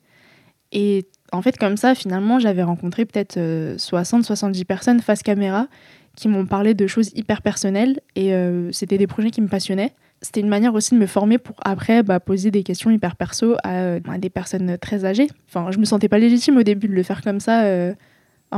Et 0.71 1.07
en 1.31 1.41
fait, 1.41 1.57
comme 1.57 1.77
ça, 1.77 1.95
finalement, 1.95 2.39
j'avais 2.39 2.63
rencontré 2.63 3.05
peut-être 3.05 3.37
60-70 3.37 4.65
personnes 4.65 4.99
face 4.99 5.23
caméra 5.23 5.67
qui 6.15 6.27
m'ont 6.27 6.45
parlé 6.45 6.73
de 6.73 6.87
choses 6.87 7.11
hyper 7.15 7.41
personnelles 7.41 7.99
et 8.15 8.33
euh, 8.33 8.71
c'était 8.71 8.97
des 8.97 9.07
projets 9.07 9.31
qui 9.31 9.41
me 9.41 9.47
passionnaient. 9.47 9.93
C'était 10.21 10.41
une 10.41 10.49
manière 10.49 10.75
aussi 10.75 10.93
de 10.93 10.99
me 10.99 11.07
former 11.07 11.37
pour 11.37 11.55
après 11.63 12.03
bah, 12.03 12.19
poser 12.19 12.51
des 12.51 12.63
questions 12.63 12.91
hyper 12.91 13.15
perso 13.15 13.55
à, 13.63 13.99
des 13.99 14.29
personnes 14.29 14.77
très 14.77 15.03
âgées. 15.05 15.27
Enfin, 15.47 15.71
je 15.71 15.79
me 15.79 15.85
sentais 15.85 16.09
pas 16.09 16.19
légitime 16.19 16.57
au 16.57 16.63
début 16.63 16.87
de 16.87 16.93
le 16.93 17.03
faire 17.03 17.21
comme 17.21 17.39
ça. 17.39 17.63
Euh. 17.63 17.93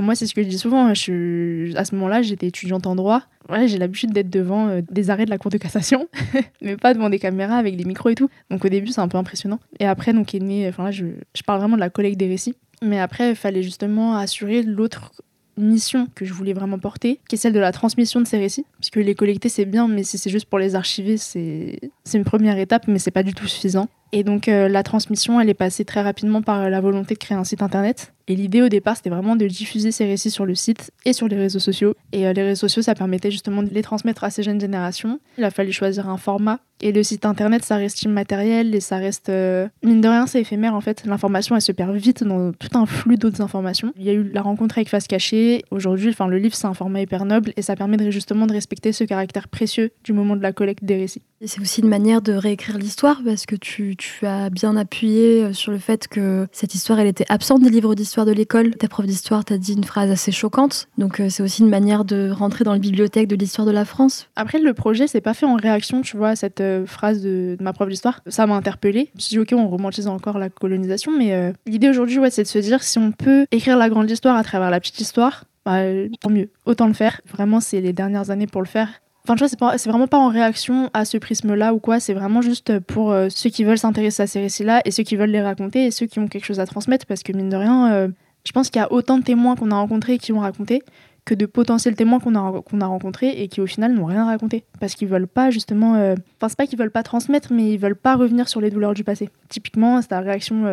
Moi, 0.01 0.15
c'est 0.15 0.25
ce 0.25 0.33
que 0.33 0.41
je 0.41 0.47
dis 0.47 0.57
souvent. 0.57 0.93
Je, 0.93 1.75
à 1.75 1.85
ce 1.85 1.95
moment-là, 1.95 2.21
j'étais 2.21 2.47
étudiante 2.47 2.87
en 2.87 2.95
droit. 2.95 3.23
J'ai 3.65 3.77
l'habitude 3.77 4.11
d'être 4.11 4.29
devant 4.29 4.67
euh, 4.69 4.81
des 4.89 5.09
arrêts 5.09 5.25
de 5.25 5.29
la 5.29 5.37
Cour 5.37 5.51
de 5.51 5.57
cassation, 5.57 6.07
mais 6.61 6.77
pas 6.77 6.93
devant 6.93 7.09
des 7.09 7.19
caméras 7.19 7.57
avec 7.57 7.75
des 7.75 7.83
micros 7.83 8.09
et 8.09 8.15
tout. 8.15 8.29
Donc 8.49 8.63
au 8.65 8.69
début, 8.69 8.87
c'est 8.87 9.01
un 9.01 9.07
peu 9.07 9.17
impressionnant. 9.17 9.59
Et 9.79 9.85
après, 9.85 10.13
donc 10.13 10.33
est. 10.33 10.67
Enfin 10.69 10.85
là, 10.85 10.91
je, 10.91 11.05
je 11.35 11.43
parle 11.43 11.59
vraiment 11.59 11.75
de 11.75 11.81
la 11.81 11.89
collecte 11.89 12.17
des 12.17 12.27
récits. 12.27 12.55
Mais 12.81 12.99
après, 12.99 13.29
il 13.29 13.35
fallait 13.35 13.63
justement 13.63 14.15
assurer 14.17 14.63
l'autre 14.63 15.11
mission 15.57 16.07
que 16.15 16.25
je 16.25 16.33
voulais 16.33 16.53
vraiment 16.53 16.79
porter, 16.79 17.19
qui 17.27 17.35
est 17.35 17.37
celle 17.37 17.53
de 17.53 17.59
la 17.59 17.71
transmission 17.71 18.21
de 18.21 18.27
ces 18.27 18.37
récits. 18.37 18.65
Parce 18.79 18.89
que 18.89 18.99
les 18.99 19.15
collecter, 19.15 19.49
c'est 19.49 19.65
bien, 19.65 19.87
mais 19.87 20.03
si 20.03 20.17
c'est 20.17 20.29
juste 20.29 20.45
pour 20.45 20.59
les 20.59 20.75
archiver, 20.75 21.17
c'est 21.17 21.79
une 22.13 22.23
première 22.23 22.57
étape, 22.57 22.87
mais 22.87 22.99
c'est 22.99 23.11
pas 23.11 23.23
du 23.23 23.33
tout 23.33 23.47
suffisant. 23.47 23.87
Et 24.15 24.23
donc 24.23 24.47
euh, 24.47 24.69
la 24.69 24.83
transmission, 24.83 25.41
elle 25.41 25.49
est 25.49 25.55
passée 25.55 25.85
très 25.85 26.03
rapidement 26.03 26.43
par 26.43 26.69
la 26.69 26.81
volonté 26.81 27.15
de 27.15 27.19
créer 27.19 27.35
un 27.35 27.43
site 27.43 27.63
internet. 27.63 28.13
Et 28.27 28.35
l'idée 28.35 28.61
au 28.61 28.69
départ, 28.69 28.95
c'était 28.95 29.09
vraiment 29.09 29.35
de 29.35 29.47
diffuser 29.47 29.91
ces 29.91 30.05
récits 30.05 30.29
sur 30.29 30.45
le 30.45 30.53
site 30.53 30.91
et 31.03 31.13
sur 31.13 31.27
les 31.27 31.35
réseaux 31.35 31.59
sociaux. 31.59 31.95
Et 32.11 32.27
euh, 32.27 32.33
les 32.33 32.43
réseaux 32.43 32.67
sociaux, 32.67 32.83
ça 32.83 32.93
permettait 32.93 33.31
justement 33.31 33.63
de 33.63 33.69
les 33.69 33.81
transmettre 33.81 34.23
à 34.23 34.29
ces 34.29 34.43
jeunes 34.43 34.61
générations. 34.61 35.19
Il 35.39 35.43
a 35.43 35.49
fallu 35.49 35.71
choisir 35.71 36.09
un 36.09 36.17
format. 36.17 36.59
Et 36.85 36.91
le 36.91 37.01
site 37.01 37.25
internet, 37.25 37.63
ça 37.63 37.77
reste 37.77 38.01
immatériel 38.01 38.75
et 38.75 38.81
ça 38.81 38.97
reste, 38.97 39.29
euh, 39.29 39.69
mine 39.83 40.01
de 40.01 40.07
rien, 40.09 40.27
c'est 40.27 40.41
éphémère 40.41 40.75
en 40.75 40.81
fait. 40.81 41.05
L'information, 41.05 41.55
elle 41.55 41.61
se 41.61 41.71
perd 41.71 41.95
vite 41.95 42.25
dans 42.25 42.51
tout 42.51 42.77
un 42.77 42.85
flux 42.85 43.15
d'autres 43.15 43.39
informations. 43.39 43.93
Il 43.95 44.03
y 44.03 44.09
a 44.09 44.13
eu 44.13 44.23
la 44.23 44.41
rencontre 44.41 44.79
avec 44.79 44.89
Face 44.89 45.07
Cachée. 45.07 45.63
Aujourd'hui, 45.71 46.09
enfin, 46.09 46.27
le 46.27 46.37
livre, 46.37 46.55
c'est 46.55 46.67
un 46.67 46.73
format 46.73 46.99
hyper 46.99 47.23
noble 47.23 47.53
et 47.55 47.61
ça 47.61 47.77
permet 47.77 47.95
de, 47.95 48.11
justement 48.11 48.47
de 48.47 48.51
respecter 48.51 48.91
ce 48.91 49.05
caractère 49.05 49.47
précieux 49.47 49.91
du 50.03 50.11
moment 50.11 50.35
de 50.35 50.41
la 50.41 50.51
collecte 50.51 50.83
des 50.83 50.97
récits. 50.97 51.21
Et 51.39 51.47
c'est 51.47 51.61
aussi 51.61 51.81
une 51.81 51.89
manière 51.89 52.21
de 52.21 52.33
réécrire 52.33 52.77
l'histoire 52.77 53.21
parce 53.23 53.45
que 53.45 53.55
tu, 53.55 53.95
tu, 53.97 54.25
as 54.25 54.49
bien 54.49 54.75
appuyé 54.75 55.43
euh, 55.43 55.53
sur 55.53 55.71
le 55.71 55.77
fait 55.77 56.09
que 56.09 56.47
cette 56.51 56.73
histoire, 56.75 56.99
elle 56.99 57.07
était 57.07 57.25
absente 57.27 57.61
des 57.61 57.69
livres 57.69 57.95
d'histoire 57.95 58.25
de 58.25 58.31
l'école. 58.33 58.75
Ta 58.75 58.89
prof 58.89 59.05
d'histoire 59.05 59.43
t'a 59.45 59.57
dit 59.57 59.73
une 59.73 59.83
phrase 59.85 60.11
assez 60.11 60.31
choquante. 60.33 60.87
Donc 60.97 61.19
euh, 61.19 61.29
c'est 61.29 61.43
aussi 61.43 61.61
une 61.61 61.69
manière 61.69 62.03
de 62.03 62.29
rentrer 62.29 62.63
dans 62.63 62.73
la 62.73 62.79
bibliothèque 62.79 63.27
de 63.27 63.35
l'histoire 63.37 63.65
de 63.65 63.71
la 63.71 63.83
France. 63.85 64.27
Après, 64.35 64.59
le 64.59 64.73
projet, 64.73 65.07
c'est 65.07 65.21
pas 65.21 65.33
fait 65.33 65.45
en 65.45 65.55
réaction, 65.55 66.01
tu 66.01 66.15
vois, 66.15 66.29
à 66.29 66.35
cette 66.37 66.61
euh, 66.81 66.85
phrase 66.85 67.21
de, 67.21 67.57
ma 67.59 67.73
prof 67.73 67.89
d'histoire. 67.89 68.21
Ça 68.27 68.45
m'a 68.47 68.55
interpellée. 68.55 69.09
Je 69.13 69.17
me 69.17 69.21
suis 69.21 69.29
dit, 69.35 69.39
ok, 69.39 69.53
on 69.53 69.67
romantise 69.67 70.07
encore 70.07 70.37
la 70.37 70.49
colonisation, 70.49 71.11
mais 71.17 71.53
l'idée 71.65 71.89
aujourd'hui, 71.89 72.19
ouais, 72.19 72.29
c'est 72.29 72.43
de 72.43 72.47
se 72.47 72.59
dire 72.59 72.83
si 72.83 72.97
on 72.97 73.11
peut 73.11 73.45
écrire 73.51 73.77
la 73.77 73.89
grande 73.89 74.09
histoire 74.09 74.35
à 74.35 74.43
travers 74.43 74.69
la 74.69 74.79
petite 74.79 74.99
histoire, 74.99 75.45
bah, 75.65 75.81
tant 76.19 76.29
mieux, 76.29 76.49
autant 76.65 76.87
le 76.87 76.93
faire. 76.93 77.21
Vraiment, 77.31 77.59
c'est 77.59 77.81
les 77.81 77.93
dernières 77.93 78.29
années 78.29 78.47
pour 78.47 78.61
le 78.61 78.67
faire. 78.67 78.89
Enfin, 79.25 79.35
tu 79.35 79.45
vois, 79.57 79.77
c'est 79.77 79.89
vraiment 79.89 80.07
pas 80.07 80.17
en 80.17 80.27
réaction 80.27 80.89
à 80.93 81.05
ce 81.05 81.17
prisme-là 81.17 81.73
ou 81.73 81.79
quoi, 81.79 82.01
c'est 82.01 82.13
vraiment 82.13 82.41
juste 82.41 82.79
pour 82.79 83.11
euh, 83.11 83.29
ceux 83.29 83.49
qui 83.49 83.63
veulent 83.63 83.77
s'intéresser 83.77 84.23
à 84.23 84.27
ces 84.27 84.41
récits-là 84.41 84.81
et 84.83 84.91
ceux 84.91 85.03
qui 85.03 85.15
veulent 85.15 85.29
les 85.29 85.41
raconter 85.41 85.85
et 85.85 85.91
ceux 85.91 86.07
qui 86.07 86.19
ont 86.19 86.27
quelque 86.27 86.43
chose 86.43 86.59
à 86.59 86.65
transmettre 86.65 87.05
parce 87.05 87.23
que 87.23 87.31
mine 87.31 87.47
de 87.47 87.55
rien, 87.55 87.93
euh, 87.93 88.09
je 88.45 88.51
pense 88.51 88.69
qu'il 88.69 88.81
y 88.81 88.83
a 88.83 88.91
autant 88.91 89.17
de 89.17 89.23
témoins 89.23 89.55
qu'on 89.55 89.71
a 89.71 89.75
rencontrés 89.75 90.17
qui 90.17 90.33
ont 90.33 90.41
raconté 90.41 90.83
que 91.25 91.33
de 91.33 91.45
potentiels 91.45 91.95
témoins 91.95 92.19
qu'on 92.19 92.35
a, 92.35 92.85
rencontrés 92.85 93.29
et 93.29 93.47
qui 93.47 93.61
au 93.61 93.65
final 93.65 93.93
n'ont 93.93 94.05
rien 94.05 94.25
raconté 94.25 94.65
parce 94.79 94.95
qu'ils 94.95 95.07
veulent 95.07 95.27
pas 95.27 95.49
justement 95.51 95.95
euh, 95.95 96.15
enfin 96.37 96.49
c'est 96.49 96.57
pas 96.57 96.67
qu'ils 96.67 96.79
veulent 96.79 96.91
pas 96.91 97.03
transmettre 97.03 97.53
mais 97.53 97.71
ils 97.71 97.77
veulent 97.77 97.95
pas 97.95 98.15
revenir 98.15 98.49
sur 98.49 98.59
les 98.59 98.69
douleurs 98.69 98.93
du 98.93 99.03
passé 99.03 99.29
typiquement 99.47 100.01
c'est 100.01 100.11
la 100.11 100.19
réaction 100.19 100.65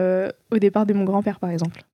au 0.50 0.59
départ 0.59 0.87
de 0.87 0.95
mon 0.95 1.04
grand-père 1.04 1.38
par 1.38 1.50
exemple 1.50 1.85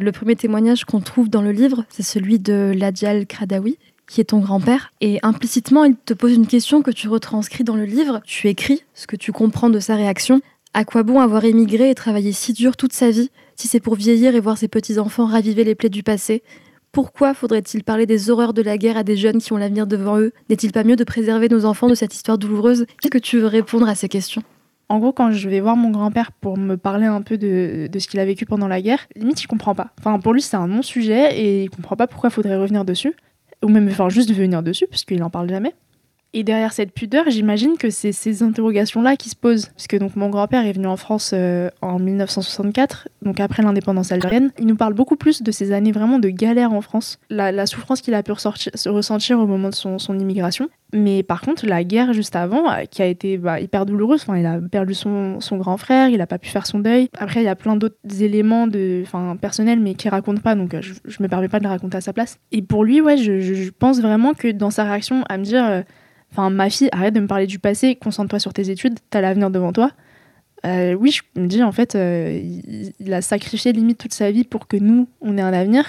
Le 0.00 0.12
premier 0.12 0.34
témoignage 0.34 0.86
qu'on 0.86 1.00
trouve 1.00 1.28
dans 1.28 1.42
le 1.42 1.52
livre, 1.52 1.84
c'est 1.90 2.02
celui 2.02 2.38
de 2.38 2.72
Ladial 2.74 3.26
Kradawi, 3.26 3.76
qui 4.08 4.22
est 4.22 4.30
ton 4.30 4.38
grand-père. 4.38 4.94
Et 5.02 5.18
implicitement, 5.22 5.84
il 5.84 5.94
te 5.94 6.14
pose 6.14 6.32
une 6.32 6.46
question 6.46 6.80
que 6.80 6.90
tu 6.90 7.06
retranscris 7.06 7.64
dans 7.64 7.76
le 7.76 7.84
livre. 7.84 8.22
Tu 8.24 8.48
écris 8.48 8.82
ce 8.94 9.06
que 9.06 9.16
tu 9.16 9.30
comprends 9.30 9.68
de 9.68 9.78
sa 9.78 9.96
réaction. 9.96 10.40
À 10.72 10.84
quoi 10.84 11.02
bon 11.02 11.18
avoir 11.18 11.44
émigré 11.44 11.90
et 11.90 11.94
travaillé 11.96 12.30
si 12.30 12.52
dur 12.52 12.76
toute 12.76 12.92
sa 12.92 13.10
vie 13.10 13.30
si 13.56 13.66
c'est 13.66 13.80
pour 13.80 13.96
vieillir 13.96 14.36
et 14.36 14.40
voir 14.40 14.56
ses 14.56 14.68
petits-enfants 14.68 15.26
raviver 15.26 15.64
les 15.64 15.74
plaies 15.74 15.88
du 15.88 16.04
passé? 16.04 16.44
Pourquoi 16.92 17.34
faudrait-il 17.34 17.82
parler 17.82 18.06
des 18.06 18.30
horreurs 18.30 18.54
de 18.54 18.62
la 18.62 18.78
guerre 18.78 18.96
à 18.96 19.02
des 19.02 19.16
jeunes 19.16 19.38
qui 19.38 19.52
ont 19.52 19.56
l'avenir 19.56 19.88
devant 19.88 20.20
eux? 20.20 20.32
N'est-il 20.48 20.70
pas 20.70 20.84
mieux 20.84 20.94
de 20.94 21.02
préserver 21.02 21.48
nos 21.48 21.64
enfants 21.64 21.88
de 21.88 21.96
cette 21.96 22.14
histoire 22.14 22.38
douloureuse? 22.38 22.86
Qu'est-ce 23.00 23.10
que 23.10 23.18
tu 23.18 23.38
veux 23.38 23.48
répondre 23.48 23.88
à 23.88 23.96
ces 23.96 24.08
questions? 24.08 24.44
En 24.88 25.00
gros, 25.00 25.12
quand 25.12 25.32
je 25.32 25.48
vais 25.48 25.58
voir 25.58 25.76
mon 25.76 25.90
grand-père 25.90 26.30
pour 26.30 26.56
me 26.56 26.76
parler 26.76 27.06
un 27.06 27.22
peu 27.22 27.36
de, 27.36 27.88
ce 27.92 28.06
qu'il 28.06 28.20
a 28.20 28.24
vécu 28.24 28.46
pendant 28.46 28.68
la 28.68 28.80
guerre, 28.80 29.06
limite, 29.16 29.42
il 29.42 29.48
comprend 29.48 29.74
pas. 29.74 29.90
Enfin, 29.98 30.20
pour 30.20 30.32
lui, 30.32 30.40
c'est 30.40 30.56
un 30.56 30.68
non-sujet 30.68 31.36
et 31.36 31.64
il 31.64 31.70
comprend 31.70 31.96
pas 31.96 32.06
pourquoi 32.06 32.30
il 32.30 32.32
faudrait 32.32 32.56
revenir 32.56 32.84
dessus. 32.84 33.14
Ou 33.64 33.68
même, 33.68 33.88
enfin, 33.88 34.08
juste 34.08 34.32
venir 34.32 34.62
dessus, 34.62 34.86
puisqu'il 34.88 35.22
en 35.24 35.30
parle 35.30 35.48
jamais. 35.48 35.74
Et 36.32 36.44
derrière 36.44 36.72
cette 36.72 36.92
pudeur, 36.92 37.24
j'imagine 37.28 37.76
que 37.76 37.90
c'est 37.90 38.12
ces 38.12 38.44
interrogations-là 38.44 39.16
qui 39.16 39.30
se 39.30 39.36
posent. 39.36 39.70
Puisque 39.74 39.98
donc 39.98 40.14
mon 40.14 40.28
grand-père 40.28 40.64
est 40.64 40.72
venu 40.72 40.86
en 40.86 40.96
France 40.96 41.32
euh, 41.34 41.70
en 41.82 41.98
1964, 41.98 43.08
donc 43.22 43.40
après 43.40 43.64
l'indépendance 43.64 44.12
algérienne. 44.12 44.52
Il 44.58 44.66
nous 44.66 44.76
parle 44.76 44.94
beaucoup 44.94 45.16
plus 45.16 45.42
de 45.42 45.50
ces 45.50 45.72
années 45.72 45.90
vraiment 45.90 46.20
de 46.20 46.28
galère 46.28 46.72
en 46.72 46.82
France, 46.82 47.18
la, 47.30 47.66
souffrance 47.66 48.00
qu'il 48.00 48.14
a 48.14 48.22
pu 48.22 48.32
ressentir 48.32 49.40
au 49.40 49.46
moment 49.46 49.70
de 49.70 49.74
son, 49.74 49.98
immigration. 50.18 50.68
Mais 50.92 51.22
par 51.22 51.40
contre, 51.40 51.66
la 51.66 51.84
guerre 51.84 52.12
juste 52.12 52.34
avant, 52.34 52.70
euh, 52.70 52.84
qui 52.90 53.02
a 53.02 53.06
été 53.06 53.36
bah, 53.36 53.60
hyper 53.60 53.86
douloureuse, 53.86 54.22
enfin, 54.22 54.36
il 54.36 54.46
a 54.46 54.58
perdu 54.60 54.94
son, 54.94 55.38
grand 55.52 55.76
frère, 55.76 56.08
il 56.08 56.18
n'a 56.18 56.26
pas 56.26 56.38
pu 56.38 56.48
faire 56.48 56.66
son 56.66 56.78
deuil. 56.78 57.08
Après, 57.18 57.40
il 57.40 57.44
y 57.44 57.48
a 57.48 57.56
plein 57.56 57.76
d'autres 57.76 57.96
éléments 58.20 58.68
personnels, 59.40 59.80
mais 59.80 59.94
qu'il 59.94 60.10
raconte 60.10 60.42
pas, 60.42 60.54
donc 60.54 60.74
euh, 60.74 60.80
je, 60.82 60.92
ne 60.92 61.24
me 61.24 61.28
permets 61.28 61.48
pas 61.48 61.58
de 61.58 61.64
le 61.64 61.70
raconter 61.70 61.96
à 61.96 62.00
sa 62.00 62.12
place. 62.12 62.38
Et 62.52 62.62
pour 62.62 62.84
lui, 62.84 63.00
ouais, 63.00 63.16
je, 63.16 63.70
pense 63.70 64.00
vraiment 64.00 64.34
que 64.34 64.50
dans 64.50 64.70
sa 64.70 64.84
réaction 64.84 65.24
à 65.28 65.38
me 65.38 65.44
dire 65.44 65.84
Enfin, 66.32 66.50
ma 66.50 66.70
fille, 66.70 66.88
arrête 66.92 67.14
de 67.14 67.20
me 67.20 67.26
parler 67.26 67.46
du 67.46 67.58
passé, 67.58 67.96
concentre-toi 67.96 68.38
sur 68.38 68.52
tes 68.52 68.70
études, 68.70 68.98
t'as 69.10 69.20
l'avenir 69.20 69.50
devant 69.50 69.72
toi. 69.72 69.90
Euh, 70.66 70.94
oui, 70.94 71.10
je 71.10 71.40
me 71.40 71.46
dis, 71.46 71.62
en 71.62 71.72
fait, 71.72 71.94
euh, 71.94 72.40
il, 72.98 73.12
a 73.12 73.22
sacrifié 73.22 73.72
limite 73.72 73.98
toute 73.98 74.14
sa 74.14 74.30
vie 74.30 74.44
pour 74.44 74.66
que 74.66 74.76
nous, 74.76 75.08
on 75.20 75.38
ait 75.38 75.42
un 75.42 75.52
avenir. 75.52 75.84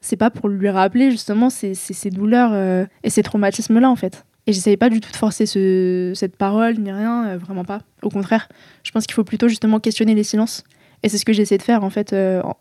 C'est 0.00 0.16
pas 0.16 0.30
pour 0.30 0.48
lui 0.48 0.68
rappeler 0.68 1.10
justement 1.10 1.50
ces, 1.50 1.74
douleurs 2.10 2.50
euh, 2.52 2.86
et 3.02 3.10
ces 3.10 3.22
traumatismes-là, 3.22 3.90
en 3.90 3.96
fait. 3.96 4.24
Et 4.46 4.52
j'essayais 4.52 4.76
pas 4.76 4.90
du 4.90 5.00
tout 5.00 5.10
de 5.10 5.16
forcer 5.16 5.44
cette 5.46 6.36
parole, 6.36 6.78
ni 6.78 6.92
rien, 6.92 7.36
vraiment 7.36 7.64
pas. 7.64 7.80
Au 8.02 8.10
contraire, 8.10 8.48
je 8.84 8.92
pense 8.92 9.04
qu'il 9.06 9.14
faut 9.14 9.24
plutôt 9.24 9.48
justement 9.48 9.80
questionner 9.80 10.14
les 10.14 10.22
silences. 10.22 10.62
Et 11.02 11.08
c'est 11.08 11.18
ce 11.18 11.24
que 11.24 11.32
j'essaie 11.32 11.58
de 11.58 11.62
faire, 11.62 11.82
en 11.82 11.90
fait, 11.90 12.14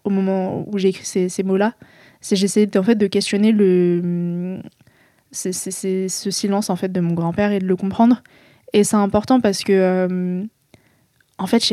au 0.03 0.09
moment 0.09 0.65
où 0.67 0.79
j'ai 0.79 0.89
écrit 0.89 1.05
ces, 1.05 1.29
ces 1.29 1.43
mots-là. 1.43 1.75
C'est 2.21 2.35
j'essaie 2.35 2.67
en 2.75 2.81
fait 2.81 2.95
de 2.95 3.05
questionner 3.05 3.51
le, 3.51 4.59
c'est 5.31 5.51
ce 5.51 6.31
silence 6.31 6.69
en 6.69 6.75
fait 6.75 6.91
de 6.91 6.99
mon 6.99 7.13
grand-père 7.13 7.51
et 7.51 7.59
de 7.59 7.67
le 7.67 7.75
comprendre. 7.75 8.23
Et 8.73 8.83
c'est 8.83 8.95
important 8.95 9.39
parce 9.39 9.63
que, 9.63 9.73
euh, 9.73 10.43
en 11.37 11.47
fait, 11.47 11.63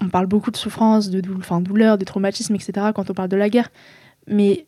on 0.00 0.08
parle 0.08 0.26
beaucoup 0.26 0.50
de 0.50 0.56
souffrance, 0.56 1.10
de 1.10 1.22
enfin, 1.36 1.60
douleur, 1.60 1.98
de 1.98 2.04
traumatisme, 2.04 2.54
etc. 2.54 2.88
quand 2.94 3.10
on 3.10 3.14
parle 3.14 3.28
de 3.28 3.36
la 3.36 3.48
guerre. 3.48 3.70
Mais 4.26 4.66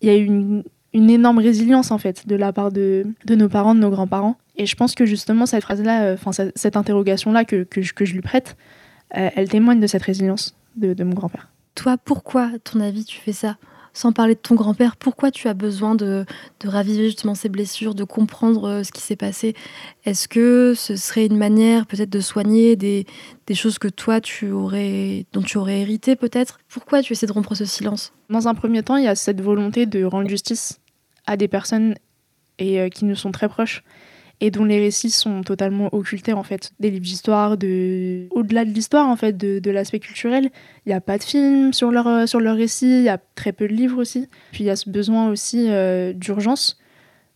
il 0.00 0.08
y 0.08 0.10
a 0.10 0.16
une, 0.16 0.64
une 0.92 1.10
énorme 1.10 1.38
résilience 1.38 1.90
en 1.90 1.98
fait 1.98 2.26
de 2.26 2.36
la 2.36 2.52
part 2.52 2.72
de, 2.72 3.06
de 3.24 3.34
nos 3.34 3.48
parents, 3.48 3.74
de 3.74 3.80
nos 3.80 3.90
grands-parents. 3.90 4.36
Et 4.56 4.66
je 4.66 4.76
pense 4.76 4.94
que 4.94 5.06
justement 5.06 5.46
cette 5.46 5.62
phrase-là, 5.62 6.04
euh, 6.04 6.16
cette, 6.54 6.76
interrogation-là 6.76 7.44
que, 7.44 7.62
que, 7.62 7.80
que, 7.80 8.04
je, 8.04 8.12
lui 8.12 8.20
prête, 8.20 8.56
euh, 9.16 9.30
elle 9.34 9.48
témoigne 9.48 9.80
de 9.80 9.86
cette 9.86 10.02
résilience 10.02 10.54
de, 10.76 10.92
de 10.92 11.04
mon 11.04 11.14
grand-père. 11.14 11.48
Toi, 11.74 11.96
pourquoi, 11.96 12.50
ton 12.64 12.80
avis, 12.80 13.04
tu 13.04 13.18
fais 13.18 13.32
ça? 13.32 13.56
Sans 13.92 14.12
parler 14.12 14.34
de 14.34 14.40
ton 14.40 14.54
grand-père, 14.54 14.96
pourquoi 14.96 15.30
tu 15.30 15.48
as 15.48 15.54
besoin 15.54 15.94
de, 15.94 16.24
raviver 16.64 17.04
justement 17.04 17.34
ces 17.34 17.48
blessures, 17.48 17.94
de 17.94 18.04
comprendre 18.04 18.64
euh, 18.64 18.82
ce 18.82 18.92
qui 18.92 19.02
s'est 19.02 19.16
passé? 19.16 19.54
Est-ce 20.04 20.28
que 20.28 20.74
ce 20.74 20.96
serait 20.96 21.26
une 21.26 21.36
manière 21.36 21.86
peut-être 21.86 22.10
de 22.10 22.20
soigner 22.20 22.76
des, 22.76 23.06
choses 23.54 23.78
que 23.78 23.88
toi, 23.88 24.20
tu 24.20 24.50
aurais, 24.50 25.26
dont 25.32 25.42
tu 25.42 25.58
aurais 25.58 25.80
hérité 25.80 26.16
peut-être? 26.16 26.58
Pourquoi 26.68 27.02
tu 27.02 27.12
essaies 27.12 27.26
de 27.26 27.32
rompre 27.32 27.54
ce 27.54 27.66
silence? 27.66 28.12
Dans 28.30 28.48
un 28.48 28.54
premier 28.54 28.82
temps, 28.82 28.96
il 28.96 29.04
y 29.04 29.08
a 29.08 29.14
cette 29.14 29.42
volonté 29.42 29.84
de 29.84 30.04
rendre 30.04 30.28
justice 30.28 30.80
à 31.26 31.36
des 31.36 31.48
personnes 31.48 31.94
et 32.58 32.80
euh, 32.80 32.88
qui 32.88 33.04
nous 33.04 33.16
sont 33.16 33.30
très 33.30 33.48
proches 33.48 33.82
et 34.42 34.50
dont 34.50 34.64
les 34.64 34.80
récits 34.80 35.10
sont 35.10 35.42
totalement 35.42 35.88
occultés 35.94 36.32
en 36.32 36.42
fait. 36.42 36.72
Des 36.80 36.90
livres 36.90 37.04
d'histoire, 37.04 37.56
de... 37.56 38.26
au-delà 38.32 38.64
de 38.64 38.70
l'histoire 38.70 39.08
en 39.08 39.14
fait, 39.14 39.36
de, 39.36 39.70
l'aspect 39.70 40.00
culturel, 40.00 40.50
il 40.84 40.88
n'y 40.88 40.94
a 40.94 41.00
pas 41.00 41.16
de 41.16 41.22
films 41.22 41.72
sur 41.72 41.92
leur, 41.92 42.08
euh, 42.08 42.26
sur 42.26 42.40
leur 42.40 42.56
récit, 42.56 42.98
il 42.98 43.04
y 43.04 43.08
a 43.08 43.18
très 43.36 43.52
peu 43.52 43.68
de 43.68 43.72
livres 43.72 44.00
aussi. 44.00 44.28
Puis 44.50 44.64
il 44.64 44.66
y 44.66 44.70
a 44.70 44.74
ce 44.74 44.90
besoin 44.90 45.30
aussi 45.30 45.70
euh, 45.70 46.12
d'urgence 46.12 46.76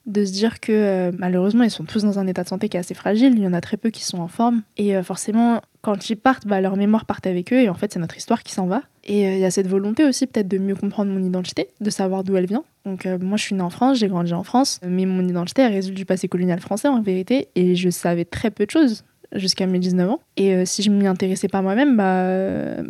de 0.07 0.25
se 0.25 0.33
dire 0.33 0.59
que 0.59 0.73
euh, 0.73 1.13
malheureusement 1.17 1.63
ils 1.63 1.71
sont 1.71 1.85
tous 1.85 2.03
dans 2.03 2.19
un 2.19 2.27
état 2.27 2.43
de 2.43 2.49
santé 2.49 2.69
qui 2.69 2.77
est 2.77 2.81
assez 2.81 2.95
fragile, 2.95 3.35
il 3.37 3.43
y 3.43 3.47
en 3.47 3.53
a 3.53 3.61
très 3.61 3.77
peu 3.77 3.91
qui 3.91 4.05
sont 4.05 4.19
en 4.19 4.29
forme 4.29 4.63
et 4.77 5.01
forcément 5.05 5.63
quand 5.83 6.11
ils 6.11 6.17
partent, 6.17 6.47
bah, 6.47 6.61
leur 6.61 6.77
mémoire 6.77 7.07
part 7.07 7.21
avec 7.25 7.53
eux 7.53 7.61
et 7.61 7.69
en 7.69 7.75
fait 7.75 7.93
c'est 7.93 8.01
notre 8.01 8.17
histoire 8.17 8.43
qui 8.43 8.53
s'en 8.53 8.67
va. 8.67 8.83
Et 9.09 9.23
il 9.23 9.39
y 9.39 9.45
a 9.45 9.51
cette 9.51 9.69
volonté 9.69 10.05
aussi 10.05 10.27
peut-être 10.27 10.49
de 10.49 10.59
mieux 10.59 10.75
comprendre 10.75 11.13
mon 11.13 11.23
identité, 11.23 11.69
de 11.81 11.91
savoir 11.91 12.25
d'où 12.25 12.37
elle 12.37 12.47
vient. 12.47 12.65
Donc 12.85 13.07
moi 13.07 13.37
je 13.37 13.43
suis 13.43 13.55
née 13.55 13.63
en 13.63 13.71
France, 13.71 13.99
j'ai 13.99 14.09
grandi 14.09 14.33
en 14.33 14.43
France, 14.43 14.81
mais 14.85 15.07
mon 15.07 15.27
identité 15.27 15.63
elle 15.63 15.73
résulte 15.73 15.97
du 15.97 16.05
passé 16.05 16.27
colonial 16.27 16.61
français 16.61 16.89
en 16.89 17.01
vérité 17.01 17.49
et 17.55 17.77
je 17.77 17.89
savais 17.89 18.25
très 18.25 18.51
peu 18.51 18.67
de 18.67 18.71
choses 18.71 19.05
jusqu'à 19.33 19.67
mes 19.67 19.79
19 19.79 20.11
ans. 20.11 20.21
Et 20.37 20.67
si 20.67 20.83
je 20.83 20.91
m'y 20.91 21.07
intéressais 21.07 21.47
pas 21.47 21.63
moi-même, 21.63 21.97
bah 21.97 22.83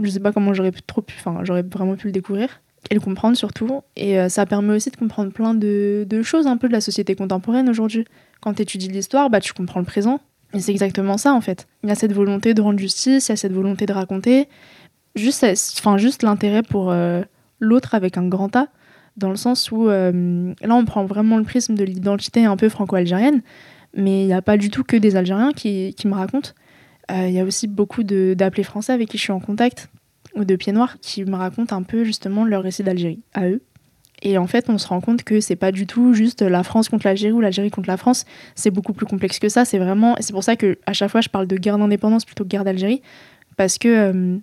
je 0.00 0.10
sais 0.10 0.20
pas 0.20 0.32
comment 0.32 0.54
j'aurais 0.54 0.72
trop 0.86 1.02
pu, 1.02 1.16
enfin 1.18 1.40
j'aurais 1.44 1.62
vraiment 1.62 1.96
pu 1.96 2.06
le 2.06 2.12
découvrir 2.12 2.60
et 2.90 2.94
le 2.94 3.00
comprendre 3.00 3.36
surtout. 3.36 3.82
Et 3.96 4.18
euh, 4.18 4.28
ça 4.28 4.46
permet 4.46 4.74
aussi 4.74 4.90
de 4.90 4.96
comprendre 4.96 5.32
plein 5.32 5.54
de, 5.54 6.06
choses 6.22 6.46
un 6.46 6.56
peu 6.56 6.68
de 6.68 6.72
la 6.72 6.80
société 6.80 7.14
contemporaine 7.14 7.68
aujourd'hui. 7.68 8.04
Quand 8.40 8.54
tu 8.54 8.62
étudies 8.62 8.88
l'histoire, 8.88 9.30
bah, 9.30 9.40
tu 9.40 9.52
comprends 9.52 9.80
le 9.80 9.86
présent. 9.86 10.20
Et 10.54 10.60
c'est 10.60 10.72
exactement 10.72 11.16
ça 11.16 11.32
en 11.32 11.40
fait. 11.40 11.66
Il 11.82 11.88
y 11.88 11.92
a 11.92 11.94
cette 11.94 12.12
volonté 12.12 12.52
de 12.52 12.60
rendre 12.60 12.78
justice, 12.78 13.28
il 13.28 13.30
y 13.30 13.32
a 13.32 13.36
cette 13.36 13.52
volonté 13.52 13.86
de 13.86 13.92
raconter. 13.92 14.48
Juste, 15.14 15.44
enfin, 15.78 15.98
juste 15.98 16.22
l'intérêt 16.22 16.62
pour 16.62 16.90
euh, 16.90 17.22
l'autre 17.60 17.94
avec 17.94 18.16
un 18.16 18.26
grand 18.26 18.54
A, 18.56 18.68
dans 19.16 19.28
le 19.28 19.36
sens 19.36 19.70
où 19.70 19.88
euh, 19.88 20.54
là 20.62 20.74
on 20.74 20.84
prend 20.84 21.04
vraiment 21.04 21.36
le 21.36 21.44
prisme 21.44 21.74
de 21.74 21.84
l'identité 21.84 22.44
un 22.44 22.56
peu 22.56 22.68
franco-algérienne, 22.68 23.42
mais 23.94 24.22
il 24.22 24.26
n'y 24.26 24.32
a 24.32 24.42
pas 24.42 24.56
du 24.56 24.70
tout 24.70 24.84
que 24.84 24.96
des 24.96 25.16
Algériens 25.16 25.52
qui, 25.52 25.94
qui 25.94 26.08
me 26.08 26.14
racontent. 26.14 26.50
Il 27.10 27.30
y 27.30 27.40
a 27.40 27.44
aussi 27.44 27.66
beaucoup 27.66 28.04
d'appelés 28.04 28.62
français 28.62 28.94
avec 28.94 29.10
qui 29.10 29.18
je 29.18 29.22
suis 29.22 29.32
en 29.32 29.40
contact, 29.40 29.90
ou 30.34 30.44
de 30.44 30.56
Pieds 30.56 30.72
Noirs 30.72 30.98
qui 31.00 31.24
me 31.24 31.36
racontent 31.36 31.76
un 31.76 31.82
peu 31.82 32.04
justement 32.04 32.44
leur 32.44 32.62
récit 32.62 32.82
d'Algérie 32.82 33.20
à 33.34 33.48
eux. 33.48 33.60
Et 34.22 34.38
en 34.38 34.46
fait, 34.46 34.70
on 34.70 34.78
se 34.78 34.86
rend 34.86 35.00
compte 35.00 35.24
que 35.24 35.40
c'est 35.40 35.56
pas 35.56 35.72
du 35.72 35.86
tout 35.86 36.14
juste 36.14 36.42
la 36.42 36.62
France 36.62 36.88
contre 36.88 37.06
l'Algérie 37.06 37.32
ou 37.32 37.40
l'Algérie 37.40 37.70
contre 37.70 37.88
la 37.88 37.96
France. 37.96 38.24
C'est 38.54 38.70
beaucoup 38.70 38.92
plus 38.92 39.04
complexe 39.04 39.40
que 39.40 39.48
ça. 39.48 39.64
C'est 39.64 39.78
vraiment, 39.78 40.14
c'est 40.20 40.32
pour 40.32 40.44
ça 40.44 40.54
que 40.54 40.78
à 40.86 40.92
chaque 40.92 41.10
fois, 41.10 41.20
je 41.20 41.28
parle 41.28 41.48
de 41.48 41.56
guerre 41.56 41.76
d'indépendance 41.76 42.24
plutôt 42.24 42.44
que 42.44 42.48
guerre 42.48 42.64
d'Algérie, 42.64 43.02
parce 43.56 43.78
que 43.78 43.88
euh, 43.88 44.38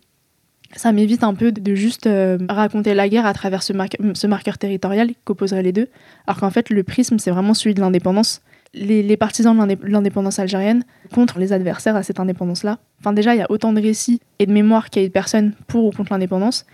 ça 0.75 0.91
m'évite 0.91 1.23
un 1.23 1.33
peu 1.33 1.51
de 1.51 1.75
juste 1.75 2.07
euh, 2.07 2.37
raconter 2.49 2.93
la 2.93 3.09
guerre 3.09 3.25
à 3.25 3.33
travers 3.33 3.63
ce, 3.63 4.27
marqueur 4.27 4.57
territorial 4.57 5.11
qu'opposerait 5.23 5.63
les 5.63 5.71
deux, 5.71 5.87
alors 6.27 6.39
qu'en 6.39 6.51
fait, 6.51 6.69
le 6.69 6.83
prisme, 6.83 7.17
c'est 7.19 7.31
vraiment 7.31 7.53
celui 7.53 7.73
de 7.73 7.81
l'indépendance 7.81 8.41
les, 8.73 9.17
partisans 9.17 9.67
de 9.67 9.77
l'indépendance 9.83 10.39
algérienne 10.39 10.83
contre 11.13 11.39
les 11.39 11.53
adversaires 11.53 11.95
à 11.95 12.03
cette 12.03 12.19
indépendance-là. 12.19 12.77
Enfin, 12.99 13.13
déjà, 13.13 13.35
il 13.35 13.39
y 13.39 13.41
a 13.41 13.49
autant 13.49 13.73
de 13.73 13.81
récits 13.81 14.21
et 14.39 14.45
de 14.45 14.51
mémoires 14.51 14.89
qu'il 14.89 15.01
y 15.01 15.05
a 15.05 15.07
de 15.07 15.13
personnes 15.13 15.53
pour 15.67 15.85
ou 15.85 15.91
contre 15.91 16.13
l'indépendance. 16.13 16.65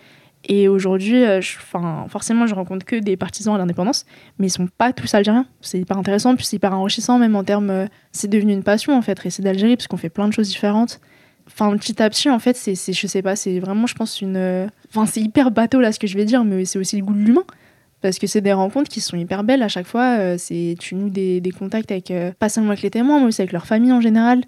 Et 0.48 0.68
aujourd'hui, 0.68 1.24
euh, 1.24 1.40
enfin, 1.40 2.06
forcément, 2.10 2.46
je 2.46 2.54
rencontre 2.54 2.86
que 2.86 2.98
des 2.98 3.18
partisans 3.18 3.56
à 3.56 3.58
l'indépendance, 3.58 4.06
mais 4.38 4.48
ils 4.48 4.52
sont 4.52 4.68
pas 4.78 4.94
tous 4.94 5.14
algériens. 5.16 5.48
C'est 5.62 5.80
hyper 5.80 5.98
intéressant, 5.98 6.36
puis 6.36 6.46
c'est 6.46 6.58
hyper 6.58 6.74
enrichissant, 6.74 7.18
même 7.18 7.36
en 7.36 7.44
termes. 7.44 7.70
Euh, 7.72 7.88
c'est 8.12 8.28
devenu 8.28 8.54
une 8.54 8.64
passion, 8.64 8.96
en 8.96 9.02
fait, 9.02 9.18
récit 9.18 9.42
d'Algérie, 9.42 9.76
parce 9.76 9.88
qu'on 9.88 9.98
fait 9.98 10.10
plein 10.10 10.28
de 10.28 10.34
choses 10.34 10.50
différentes. 10.50 11.00
Enfin, 11.48 11.76
petit, 11.78 12.30
en 12.30 12.40
fait, 12.40 12.56
c'est, 12.56 12.76
je 12.76 13.08
sais 13.08 13.22
pas, 13.22 13.36
c'est 13.36 13.60
vraiment, 13.60 13.88
je 13.88 13.96
pense, 13.96 14.22
une. 14.22 14.38
Euh, 14.38 14.68
enfin, 14.90 15.06
c'est 15.06 15.22
hyper 15.22 15.52
bateau, 15.52 15.80
là, 15.80 15.92
ce 15.92 16.00
que 16.00 16.08
je 16.08 16.18
vais 16.18 16.26
dire, 16.26 16.44
mais 16.44 16.66
c'est 16.66 16.80
aussi 16.80 16.98
le 16.98 17.06
goût 17.06 17.14
de 17.14 17.20
l'humain 17.20 17.46
parce 18.02 18.20
que 18.20 18.28
c'est 18.28 18.42
des 18.42 18.54
rencontres 18.54 18.90
qui 18.90 19.02
sont 19.02 19.18
hyper 19.18 19.44
belles 19.44 19.64
à 19.64 19.68
chaque 19.68 19.88
fois. 19.88 20.18
Euh, 20.20 20.36
c'est 20.38 20.76
tu 20.80 20.94
noues 20.94 21.10
des, 21.10 21.42
contacts 21.58 21.92
avec 21.92 22.12
euh, 22.12 22.32
pas 22.38 22.50
seulement 22.50 22.70
avec 22.70 22.84
les 22.84 22.92
témoins, 22.92 23.20
mais 23.20 23.26
aussi 23.26 23.42
avec 23.42 23.52
leur 23.52 23.66
famille 23.66 23.92
en 23.92 24.02
général. 24.02 24.44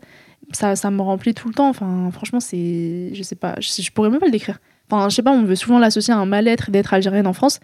Ça, 0.52 0.76
ça 0.76 0.92
me 0.92 1.02
remplit 1.02 1.34
tout 1.34 1.48
le 1.48 1.54
temps. 1.54 1.70
Enfin, 1.70 2.10
franchement, 2.12 2.40
c'est, 2.40 3.10
je 3.14 3.24
sais 3.24 3.36
pas, 3.36 3.56
je, 3.60 3.92
pourrais 3.92 4.10
même 4.10 4.20
pas 4.20 4.28
le 4.28 4.32
décrire. 4.32 4.60
Enfin, 4.90 5.10
je 5.10 5.16
sais 5.16 5.24
pas, 5.24 5.32
on 5.32 5.44
veut 5.44 5.56
souvent 5.56 5.80
l'associer 5.80 6.14
à 6.14 6.18
un 6.18 6.26
mal-être 6.26 6.72
d'être 6.72 6.94
algérienne 6.94 7.28
en 7.28 7.34
France. 7.34 7.60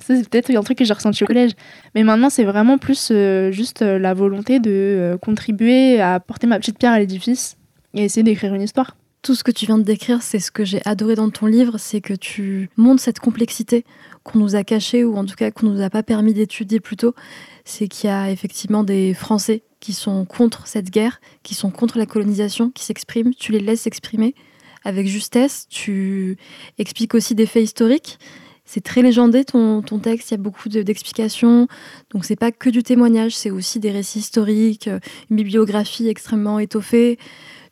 C'est 0.00 0.28
peut-être 0.28 0.54
un 0.54 0.62
truc 0.62 0.78
que 0.78 0.84
j'ai 0.84 0.92
ressenti 0.92 1.24
au 1.24 1.26
collège. 1.26 1.52
Mais 1.94 2.04
maintenant, 2.04 2.30
c'est 2.30 2.44
vraiment 2.44 2.78
plus 2.78 3.10
juste 3.50 3.80
la 3.80 4.14
volonté 4.14 4.60
de 4.60 5.18
contribuer 5.22 6.00
à 6.00 6.20
porter 6.20 6.46
ma 6.46 6.58
petite 6.58 6.78
pierre 6.78 6.92
à 6.92 7.00
l'édifice 7.00 7.58
et 7.98 8.04
essayer 8.04 8.22
d'écrire 8.22 8.54
une 8.54 8.62
histoire. 8.62 8.96
Tout 9.22 9.34
ce 9.34 9.42
que 9.42 9.50
tu 9.50 9.66
viens 9.66 9.78
de 9.78 9.82
décrire, 9.82 10.22
c'est 10.22 10.38
ce 10.38 10.52
que 10.52 10.64
j'ai 10.64 10.80
adoré 10.84 11.16
dans 11.16 11.28
ton 11.28 11.46
livre, 11.46 11.76
c'est 11.78 12.00
que 12.00 12.14
tu 12.14 12.70
montres 12.76 13.02
cette 13.02 13.18
complexité 13.18 13.84
qu'on 14.22 14.38
nous 14.38 14.54
a 14.54 14.62
cachée 14.62 15.04
ou 15.04 15.16
en 15.16 15.24
tout 15.24 15.34
cas 15.34 15.50
qu'on 15.50 15.66
nous 15.66 15.82
a 15.82 15.90
pas 15.90 16.04
permis 16.04 16.32
d'étudier 16.32 16.78
plus 16.78 16.96
tôt. 16.96 17.14
C'est 17.64 17.88
qu'il 17.88 18.08
y 18.08 18.12
a 18.12 18.30
effectivement 18.30 18.84
des 18.84 19.14
Français 19.14 19.62
qui 19.80 19.92
sont 19.92 20.24
contre 20.24 20.68
cette 20.68 20.90
guerre, 20.90 21.20
qui 21.42 21.54
sont 21.54 21.70
contre 21.70 21.98
la 21.98 22.06
colonisation, 22.06 22.70
qui 22.70 22.84
s'expriment. 22.84 23.34
Tu 23.34 23.50
les 23.50 23.60
laisses 23.60 23.82
s'exprimer 23.82 24.36
avec 24.84 25.08
justesse. 25.08 25.66
Tu 25.68 26.36
expliques 26.78 27.14
aussi 27.14 27.34
des 27.34 27.46
faits 27.46 27.64
historiques. 27.64 28.18
C'est 28.64 28.82
très 28.82 29.02
légendé 29.02 29.44
ton, 29.44 29.82
ton 29.82 29.98
texte, 29.98 30.30
il 30.30 30.34
y 30.34 30.36
a 30.36 30.42
beaucoup 30.42 30.68
d'explications. 30.68 31.66
Donc 32.10 32.24
c'est 32.24 32.36
pas 32.36 32.52
que 32.52 32.70
du 32.70 32.82
témoignage, 32.82 33.34
c'est 33.34 33.50
aussi 33.50 33.80
des 33.80 33.90
récits 33.90 34.18
historiques, 34.18 34.88
euh, 34.88 35.00
une 35.30 35.36
bibliographie 35.36 36.08
extrêmement 36.08 36.58
étoffée. 36.58 37.18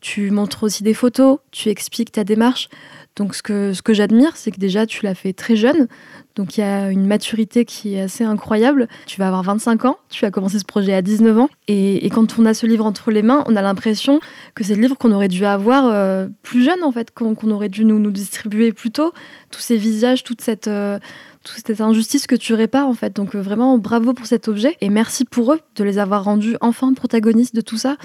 Tu 0.00 0.30
montres 0.30 0.62
aussi 0.62 0.82
des 0.82 0.94
photos, 0.94 1.38
tu 1.50 1.68
expliques 1.68 2.12
ta 2.12 2.24
démarche. 2.24 2.68
Donc 3.16 3.34
ce 3.34 3.42
que, 3.42 3.72
ce 3.72 3.80
que 3.80 3.94
j'admire, 3.94 4.36
c'est 4.36 4.50
que 4.50 4.60
déjà 4.60 4.84
tu 4.84 5.04
l'as 5.04 5.14
fait 5.14 5.32
très 5.32 5.56
jeune. 5.56 5.88
Donc 6.34 6.58
il 6.58 6.60
y 6.60 6.64
a 6.64 6.90
une 6.90 7.06
maturité 7.06 7.64
qui 7.64 7.94
est 7.94 8.02
assez 8.02 8.24
incroyable. 8.24 8.88
Tu 9.06 9.18
vas 9.18 9.28
avoir 9.28 9.42
25 9.42 9.86
ans, 9.86 9.98
tu 10.10 10.26
as 10.26 10.30
commencé 10.30 10.58
ce 10.58 10.66
projet 10.66 10.92
à 10.92 11.00
19 11.00 11.38
ans. 11.38 11.48
Et, 11.66 12.08
quand 12.10 12.38
on 12.38 12.44
a 12.44 12.52
ce 12.52 12.66
livre 12.66 12.84
entre 12.84 13.10
les 13.10 13.22
mains, 13.22 13.42
on 13.46 13.56
a 13.56 13.62
l'impression 13.62 14.20
que 14.54 14.64
c'est 14.64 14.74
le 14.74 14.82
livre 14.82 14.98
qu'on 14.98 15.12
aurait 15.12 15.28
dû 15.28 15.46
avoir 15.46 15.86
euh, 15.86 16.28
plus 16.42 16.62
jeune 16.62 16.82
en 16.82 16.92
fait, 16.92 17.10
qu'on 17.10 17.50
aurait 17.50 17.70
dû 17.70 17.86
nous, 17.86 17.98
nous, 17.98 18.10
distribuer 18.10 18.72
plus 18.72 18.90
tôt. 18.90 19.12
Tous 19.50 19.60
ces 19.60 19.76
visages, 19.76 20.22
toute 20.22 20.42
cette... 20.42 20.68
Euh, 20.68 20.98
toute 21.46 21.64
cette 21.64 21.80
injustice 21.80 22.26
que 22.26 22.34
tu 22.34 22.54
répares 22.54 22.88
en 22.88 22.94
fait. 22.94 23.14
Donc 23.14 23.36
euh, 23.36 23.40
vraiment 23.40 23.78
bravo 23.78 24.14
pour 24.14 24.26
cet 24.26 24.48
objet 24.48 24.76
et 24.80 24.88
merci 24.88 25.24
pour 25.24 25.52
eux 25.52 25.60
de 25.76 25.84
les 25.84 25.98
avoir 25.98 26.24
rendus 26.24 26.56
enfin 26.60 26.92
protagonistes 26.92 27.54
de 27.54 27.60
tout 27.60 27.76
ça 27.76 27.96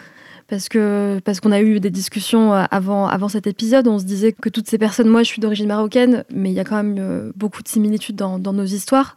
parce 0.52 0.68
que 0.68 1.22
parce 1.24 1.40
qu'on 1.40 1.54
a 1.54 1.62
eu 1.62 1.80
des 1.80 1.90
discussions 1.90 2.54
euh, 2.54 2.66
avant 2.72 3.08
avant 3.08 3.30
cet 3.30 3.48
épisode. 3.48 3.88
On 3.88 3.98
se 3.98 4.04
disait 4.04 4.34
que 4.34 4.50
toutes 4.50 4.68
ces 4.68 4.78
personnes, 4.78 5.08
moi, 5.08 5.24
je 5.24 5.30
suis 5.30 5.40
d'origine 5.40 5.68
marocaine, 5.68 6.26
mais 6.30 6.52
il 6.52 6.54
y 6.54 6.60
a 6.60 6.66
quand 6.66 6.76
même 6.76 6.98
euh, 7.00 7.32
beaucoup 7.38 7.64
de 7.64 7.70
similitudes 7.70 8.18
dans, 8.18 8.38
nos 8.38 8.66
histoires. 8.66 9.16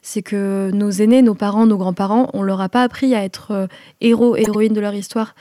C'est 0.00 0.22
que 0.22 0.70
nos 0.72 0.88
aînés, 0.90 1.22
nos 1.22 1.34
parents, 1.34 1.66
nos 1.66 1.76
grands-parents, 1.76 2.30
on 2.34 2.42
leur 2.42 2.60
a 2.60 2.68
pas 2.68 2.84
appris 2.84 3.16
à 3.16 3.24
être 3.24 3.50
euh, 3.50 3.66
héros, 4.00 4.36
héroïnes 4.36 4.74
de 4.74 4.80
leur 4.80 4.94
histoire. 4.94 5.34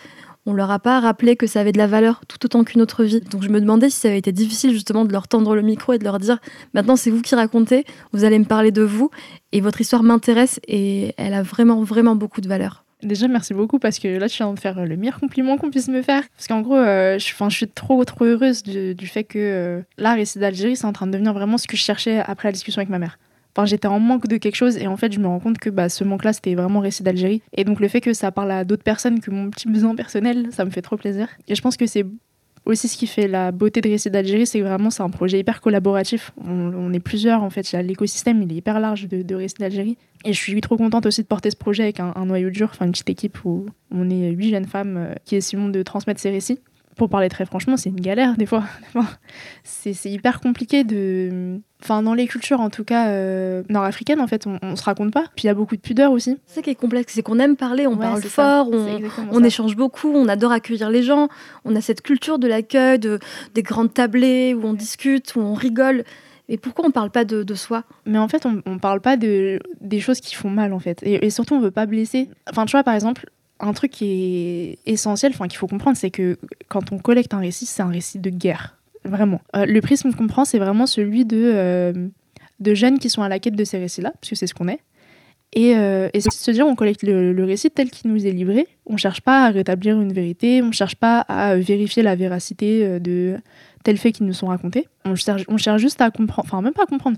On 0.47 0.53
leur 0.53 0.71
a 0.71 0.79
pas 0.79 0.99
rappelé 0.99 1.35
que 1.35 1.45
ça 1.45 1.59
avait 1.59 1.71
de 1.71 1.77
la 1.77 1.87
valeur 1.87 2.21
tout 2.27 2.43
autant 2.43 2.63
qu'une 2.63 2.81
autre 2.81 3.03
vie. 3.03 3.21
Donc 3.21 3.43
je 3.43 3.49
me 3.49 3.61
demandais 3.61 3.91
si 3.91 3.99
ça 3.99 4.07
avait 4.07 4.17
été 4.17 4.31
difficile 4.31 4.71
justement 4.71 5.05
de 5.05 5.11
leur 5.11 5.27
tendre 5.27 5.55
le 5.55 5.61
micro 5.61 5.93
et 5.93 5.99
de 5.99 6.03
leur 6.03 6.17
dire 6.17 6.39
maintenant 6.73 6.95
c'est 6.95 7.11
vous 7.11 7.21
qui 7.21 7.35
racontez, 7.35 7.85
vous 8.13 8.23
allez 8.23 8.39
me 8.39 8.45
parler 8.45 8.71
de 8.71 8.83
vous 8.83 9.11
et 9.51 9.61
votre 9.61 9.81
histoire 9.81 10.01
m'intéresse 10.01 10.59
et 10.67 11.13
elle 11.17 11.35
a 11.35 11.43
vraiment 11.43 11.83
vraiment 11.83 12.15
beaucoup 12.15 12.41
de 12.41 12.47
valeur. 12.47 12.84
Déjà, 13.03 13.27
merci 13.27 13.53
beaucoup 13.53 13.77
parce 13.77 13.99
que 13.99 14.07
là, 14.07 14.29
tu 14.29 14.37
viens 14.37 14.53
de 14.53 14.59
faire 14.59 14.85
le 14.85 14.95
meilleur 14.95 15.19
compliment 15.19 15.57
qu'on 15.57 15.69
puisse 15.69 15.89
me 15.89 16.01
faire. 16.01 16.23
Parce 16.35 16.47
qu'en 16.47 16.61
gros, 16.61 16.77
euh, 16.77 17.19
je, 17.19 17.49
suis 17.49 17.67
trop, 17.67 18.03
trop 18.05 18.25
heureuse 18.25 18.63
du, 18.63 19.07
fait 19.07 19.23
que 19.23 19.37
euh, 19.37 19.81
Récit 19.97 20.39
d'Algérie, 20.39 20.75
c'est 20.75 20.85
en 20.85 20.93
train 20.93 21.07
de 21.07 21.11
devenir 21.11 21.33
vraiment 21.33 21.57
ce 21.57 21.67
que 21.67 21.77
je 21.77 21.81
cherchais 21.81 22.19
après 22.19 22.47
la 22.47 22.53
discussion 22.53 22.79
avec 22.79 22.89
ma 22.89 22.99
mère. 22.99 23.19
Enfin, 23.55 23.65
j'étais 23.65 23.87
en 23.87 23.99
manque 23.99 24.27
de 24.27 24.37
quelque 24.37 24.55
chose 24.55 24.77
et 24.77 24.87
en 24.87 24.97
fait, 24.97 25.13
je 25.13 25.19
me 25.19 25.27
rends 25.27 25.39
compte 25.39 25.57
que 25.59 25.69
bah, 25.69 25.87
ce 25.87 26.03
manque-là, 26.03 26.33
c'était 26.33 26.55
vraiment 26.55 26.79
Récit 26.79 27.03
d'Algérie. 27.03 27.41
Et 27.53 27.63
donc, 27.63 27.79
le 27.79 27.87
fait 27.87 28.01
que 28.01 28.13
ça 28.13 28.31
parle 28.31 28.51
à 28.51 28.65
d'autres 28.65 28.83
personnes 28.83 29.19
que 29.19 29.31
mon 29.31 29.49
petit 29.49 29.67
besoin 29.67 29.95
personnel, 29.95 30.47
ça 30.51 30.65
me 30.65 30.69
fait 30.69 30.81
trop 30.81 30.97
plaisir. 30.97 31.29
Et 31.47 31.55
je 31.55 31.61
pense 31.61 31.77
que 31.77 31.85
c'est 31.85 32.05
aussi 32.65 32.87
ce 32.87 32.97
qui 32.97 33.07
fait 33.07 33.27
la 33.27 33.51
beauté 33.51 33.81
de 33.81 33.89
Récit 33.89 34.09
d'Algérie, 34.09 34.47
c'est 34.47 34.59
que 34.59 34.63
vraiment 34.63 34.89
c'est 34.89 35.03
un 35.03 35.09
projet 35.09 35.39
hyper 35.39 35.61
collaboratif. 35.61 36.31
On, 36.43 36.91
est 36.93 36.99
plusieurs 36.99 37.43
en 37.43 37.49
fait, 37.49 37.71
l'écosystème 37.73 38.41
il 38.41 38.51
est 38.51 38.55
hyper 38.55 38.79
large 38.79 39.07
de, 39.07 39.21
de 39.21 39.35
Récit 39.35 39.55
d'Algérie. 39.59 39.97
Et 40.23 40.33
je 40.33 40.39
suis 40.39 40.59
trop 40.61 40.77
contente 40.77 41.05
aussi 41.05 41.21
de 41.21 41.27
porter 41.27 41.51
ce 41.51 41.55
projet 41.55 41.83
avec 41.83 41.99
un, 41.99 42.25
noyau 42.25 42.49
dur, 42.49 42.69
enfin 42.71 42.85
une 42.85 42.91
petite 42.91 43.09
équipe 43.09 43.45
où 43.45 43.67
on 43.91 44.09
est 44.09 44.31
huit 44.31 44.49
jeunes 44.49 44.65
femmes 44.65 44.97
euh, 44.97 45.13
qui 45.23 45.35
essayons 45.35 45.69
de 45.69 45.83
transmettre 45.83 46.19
ces 46.19 46.31
récits 46.31 46.59
pour 46.95 47.09
parler 47.09 47.29
très 47.29 47.45
franchement, 47.45 47.77
c'est 47.77 47.89
une 47.89 47.99
galère 47.99 48.37
des 48.37 48.45
fois. 48.45 48.63
c'est 49.63 49.93
hyper 50.05 50.39
compliqué 50.39 50.83
de. 50.83 51.59
Enfin, 51.83 52.01
dans 52.01 52.13
les 52.13 52.25
cultures, 52.25 52.61
en 52.61 52.69
tout 52.69 52.83
cas 52.83 53.09
euh, 53.09 53.61
nord-africaines, 53.69 54.21
en 54.21 54.27
fait, 54.27 54.47
on, 54.47 54.57
on, 54.61 54.75
se 54.75 54.83
raconte 54.83 55.11
pas. 55.11 55.25
Puis 55.35 55.43
il 55.43 55.47
y 55.47 55.49
a 55.49 55.53
beaucoup 55.53 55.75
de 55.75 55.81
pudeur 55.81 56.11
aussi. 56.11 56.37
C'est 56.47 56.55
ça 56.55 56.61
qui 56.61 56.69
est 56.69 56.75
complexe, 56.75 57.13
c'est 57.13 57.21
qu'on 57.21 57.37
aime 57.37 57.57
parler, 57.57 57.85
on 57.85 57.97
parle 57.97 58.21
fort, 58.23 58.69
on, 59.31 59.43
échange 59.43 59.75
beaucoup, 59.75 60.09
on 60.09 60.27
adore 60.27 60.51
accueillir 60.51 60.89
les 60.89 61.03
gens. 61.03 61.27
On 61.65 61.75
a 61.75 61.81
cette 61.81 62.01
culture 62.01 62.39
de 62.39 62.47
l'accueil, 62.47 62.97
de, 62.97 63.19
des 63.53 63.61
grandes 63.61 63.93
tablées 63.93 64.53
où 64.53 64.65
on 64.65 64.73
discute, 64.73 65.35
où 65.35 65.41
on 65.41 65.53
rigole. 65.53 66.05
Et 66.47 66.57
pourquoi 66.57 66.85
on 66.85 66.91
parle 66.91 67.09
pas 67.09 67.25
de, 67.25 67.55
soi? 67.55 67.83
Mais 68.05 68.19
en 68.19 68.27
fait, 68.27 68.45
on, 68.45 68.61
on 68.65 68.77
parle 68.77 69.01
pas 69.01 69.17
de, 69.17 69.59
des 69.81 69.99
choses 69.99 70.21
qui 70.21 70.35
font 70.35 70.49
mal, 70.49 70.73
en 70.73 70.79
fait. 70.79 71.01
Et, 71.03 71.25
et 71.25 71.29
surtout, 71.29 71.55
on 71.55 71.59
veut 71.59 71.71
pas 71.71 71.87
blesser. 71.87 72.29
Enfin, 72.49 72.65
tu 72.65 72.71
vois, 72.71 72.83
par 72.83 72.93
exemple, 72.93 73.29
un 73.59 73.73
truc 73.73 73.91
qui 73.91 74.05
est 74.05 74.79
essentiel, 74.85 75.31
enfin 75.33 75.47
qu'il 75.47 75.57
faut 75.57 75.67
comprendre, 75.67 75.97
c'est 75.97 76.11
que 76.11 76.37
quand 76.67 76.91
on 76.91 76.97
collecte 76.97 77.33
un 77.33 77.39
récit, 77.39 77.65
c'est 77.65 77.81
un 77.81 77.89
récit 77.89 78.19
de 78.19 78.29
guerre, 78.29 78.77
vraiment. 79.03 79.41
Euh, 79.55 79.65
le 79.65 79.81
prisme 79.81 80.11
qu'on 80.13 80.27
prend, 80.27 80.45
c'est 80.45 80.59
vraiment 80.59 80.85
celui 80.85 81.25
de, 81.25 81.51
euh, 81.53 82.07
de 82.59 82.73
jeunes 82.73 82.99
qui 82.99 83.09
sont 83.09 83.21
à 83.21 83.29
la 83.29 83.39
quête 83.39 83.55
de 83.55 83.63
ces 83.63 83.77
récits-là, 83.77 84.11
parce 84.19 84.29
que 84.29 84.35
c'est 84.35 84.47
ce 84.47 84.53
qu'on 84.53 84.67
est. 84.67 84.79
Et, 85.53 85.77
euh, 85.77 86.09
et 86.13 86.19
c'est 86.19 86.33
se 86.33 86.51
dire, 86.51 86.67
on 86.67 86.75
collecte 86.75 87.03
le, 87.03 87.43
récit 87.45 87.71
tel 87.71 87.89
qu'il 87.89 88.11
nous 88.11 88.27
est 88.27 88.31
livré. 88.31 88.67
On 88.85 88.97
cherche 88.97 89.21
pas 89.21 89.45
à 89.45 89.49
rétablir 89.51 90.01
une 90.01 90.11
vérité, 90.11 90.61
on 90.61 90.73
cherche 90.73 90.95
pas 90.95 91.19
à 91.21 91.55
vérifier 91.55 92.03
la 92.03 92.15
véracité 92.15 92.99
de 92.99 93.37
tels 93.85 93.97
faits 93.97 94.15
qui 94.15 94.23
nous 94.23 94.33
sont 94.33 94.47
racontés. 94.47 94.87
On 95.05 95.15
cherche, 95.15 95.45
juste 95.77 96.01
à 96.01 96.09
comprendre, 96.09 96.45
enfin 96.45 96.61
même 96.61 96.73
pas 96.73 96.83
à 96.83 96.87
comprendre, 96.87 97.17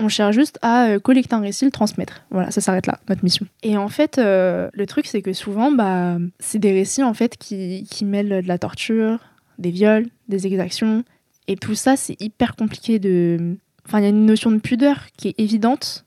on 0.00 0.08
cherche 0.08 0.34
juste 0.34 0.58
à 0.62 0.86
euh, 0.86 0.98
collecter 0.98 1.34
un 1.34 1.40
récit, 1.40 1.66
le 1.66 1.70
transmettre. 1.70 2.24
Voilà, 2.30 2.50
ça 2.50 2.60
s'arrête 2.60 2.86
là, 2.86 2.98
notre 3.08 3.22
mission. 3.22 3.46
Et 3.62 3.76
en 3.76 3.88
fait, 3.88 4.18
euh, 4.18 4.68
le 4.72 4.86
truc, 4.86 5.06
c'est 5.06 5.20
que 5.20 5.34
souvent, 5.34 5.70
bah, 5.70 6.16
c'est 6.40 6.58
des 6.58 6.72
récits 6.72 7.02
en 7.02 7.12
fait 7.14 7.36
qui, 7.36 7.86
qui 7.88 8.04
mêlent 8.06 8.42
de 8.42 8.48
la 8.48 8.58
torture, 8.58 9.18
des 9.58 9.70
viols, 9.70 10.06
des 10.28 10.46
exactions. 10.46 11.04
Et 11.48 11.56
tout 11.56 11.74
ça, 11.74 11.96
c'est 11.96 12.20
hyper 12.20 12.56
compliqué 12.56 12.98
de. 12.98 13.56
Enfin, 13.86 14.00
il 14.00 14.02
y 14.02 14.06
a 14.06 14.10
une 14.10 14.26
notion 14.26 14.50
de 14.50 14.58
pudeur 14.58 15.06
qui 15.16 15.28
est 15.28 15.34
évidente. 15.38 16.06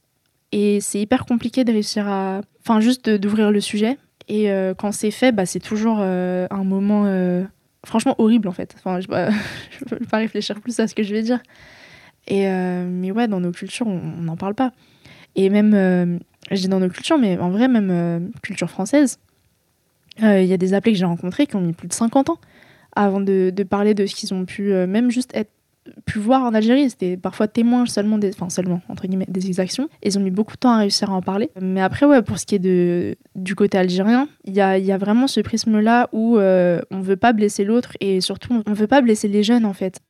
Et 0.51 0.81
c'est 0.81 0.99
hyper 0.99 1.25
compliqué 1.25 1.63
de 1.63 1.71
réussir 1.71 2.07
à. 2.07 2.41
Enfin, 2.61 2.81
juste 2.81 3.09
d'ouvrir 3.09 3.51
le 3.51 3.61
sujet. 3.61 3.97
Et 4.27 4.51
euh, 4.51 4.73
quand 4.73 4.91
c'est 4.91 5.11
fait, 5.11 5.31
bah, 5.31 5.45
c'est 5.45 5.59
toujours 5.59 5.99
un 5.99 6.63
moment 6.63 7.05
franchement 7.85 8.15
horrible 8.17 8.47
en 8.47 8.51
fait. 8.51 8.75
Enfin, 8.77 8.99
je 8.99 9.07
ne 9.07 9.85
peux 9.89 10.05
pas 10.05 10.17
réfléchir 10.17 10.59
plus 10.61 10.79
à 10.79 10.87
ce 10.87 10.95
que 10.95 11.03
je 11.03 11.13
vais 11.13 11.23
dire. 11.23 11.41
Et, 12.27 12.47
euh, 12.47 12.87
mais 12.87 13.11
ouais, 13.11 13.27
dans 13.27 13.39
nos 13.39 13.51
cultures, 13.51 13.87
on 13.87 14.21
n'en 14.21 14.37
parle 14.37 14.55
pas. 14.55 14.71
Et 15.35 15.49
même, 15.49 15.73
euh, 15.73 16.17
je 16.51 16.57
dis 16.57 16.67
dans 16.67 16.79
nos 16.79 16.89
cultures, 16.89 17.17
mais 17.17 17.37
en 17.37 17.49
vrai, 17.49 17.67
même 17.67 17.89
euh, 17.91 18.19
culture 18.43 18.69
française, 18.69 19.19
il 20.21 20.45
y 20.45 20.53
a 20.53 20.57
des 20.57 20.73
appelés 20.73 20.91
que 20.91 20.99
j'ai 20.99 21.05
rencontrés 21.05 21.47
qui 21.47 21.55
ont 21.55 21.61
mis 21.61 21.71
plus 21.71 21.87
de 21.87 21.93
50 21.93 22.29
ans 22.29 22.39
avant 22.93 23.21
de, 23.21 23.53
de 23.55 23.63
parler 23.63 23.93
de 23.93 24.05
ce 24.05 24.13
qu'ils 24.13 24.33
ont 24.33 24.43
pu 24.43 24.73
même 24.73 25.09
juste 25.09 25.31
être 25.33 25.51
pu 26.05 26.19
voir 26.19 26.43
en 26.43 26.53
Algérie. 26.53 26.89
C'était 26.89 27.17
parfois 27.17 27.47
témoins 27.47 27.85
seulement 27.85 28.17
des, 28.17 28.29
enfin 28.29 28.49
seulement 28.49 28.81
entre 28.89 29.07
guillemets 29.07 29.27
des 29.27 29.47
exactions. 29.47 29.89
Ils 30.03 30.17
ont 30.17 30.21
mis 30.21 30.31
beaucoup 30.31 30.53
de 30.53 30.59
temps 30.59 30.71
à 30.71 30.77
réussir 30.77 31.11
à 31.11 31.13
en 31.13 31.21
parler. 31.21 31.49
Mais 31.61 31.81
après 31.81 32.05
ouais, 32.05 32.21
pour 32.21 32.39
ce 32.39 32.45
qui 32.45 32.55
est 32.55 32.59
de 32.59 33.15
du 33.35 33.55
côté 33.55 33.77
algérien, 33.77 34.27
il 34.45 34.53
y 34.53 34.61
a, 34.61 34.77
y 34.77 34.91
a, 34.91 34.97
vraiment 34.97 35.27
ce 35.27 35.39
prisme 35.41 35.79
là 35.79 36.09
où 36.11 36.37
on 36.39 36.79
on 36.91 37.01
veut 37.01 37.15
pas 37.15 37.31
blesser 37.31 37.63
l'autre 37.63 37.93
et 38.01 38.19
surtout 38.19 38.61
on 38.67 38.73
veut 38.73 38.87
pas 38.87 39.01
blesser 39.01 39.29
les 39.29 39.41
jeunes 39.41 39.65
en 39.65 39.73
fait. 39.73 40.01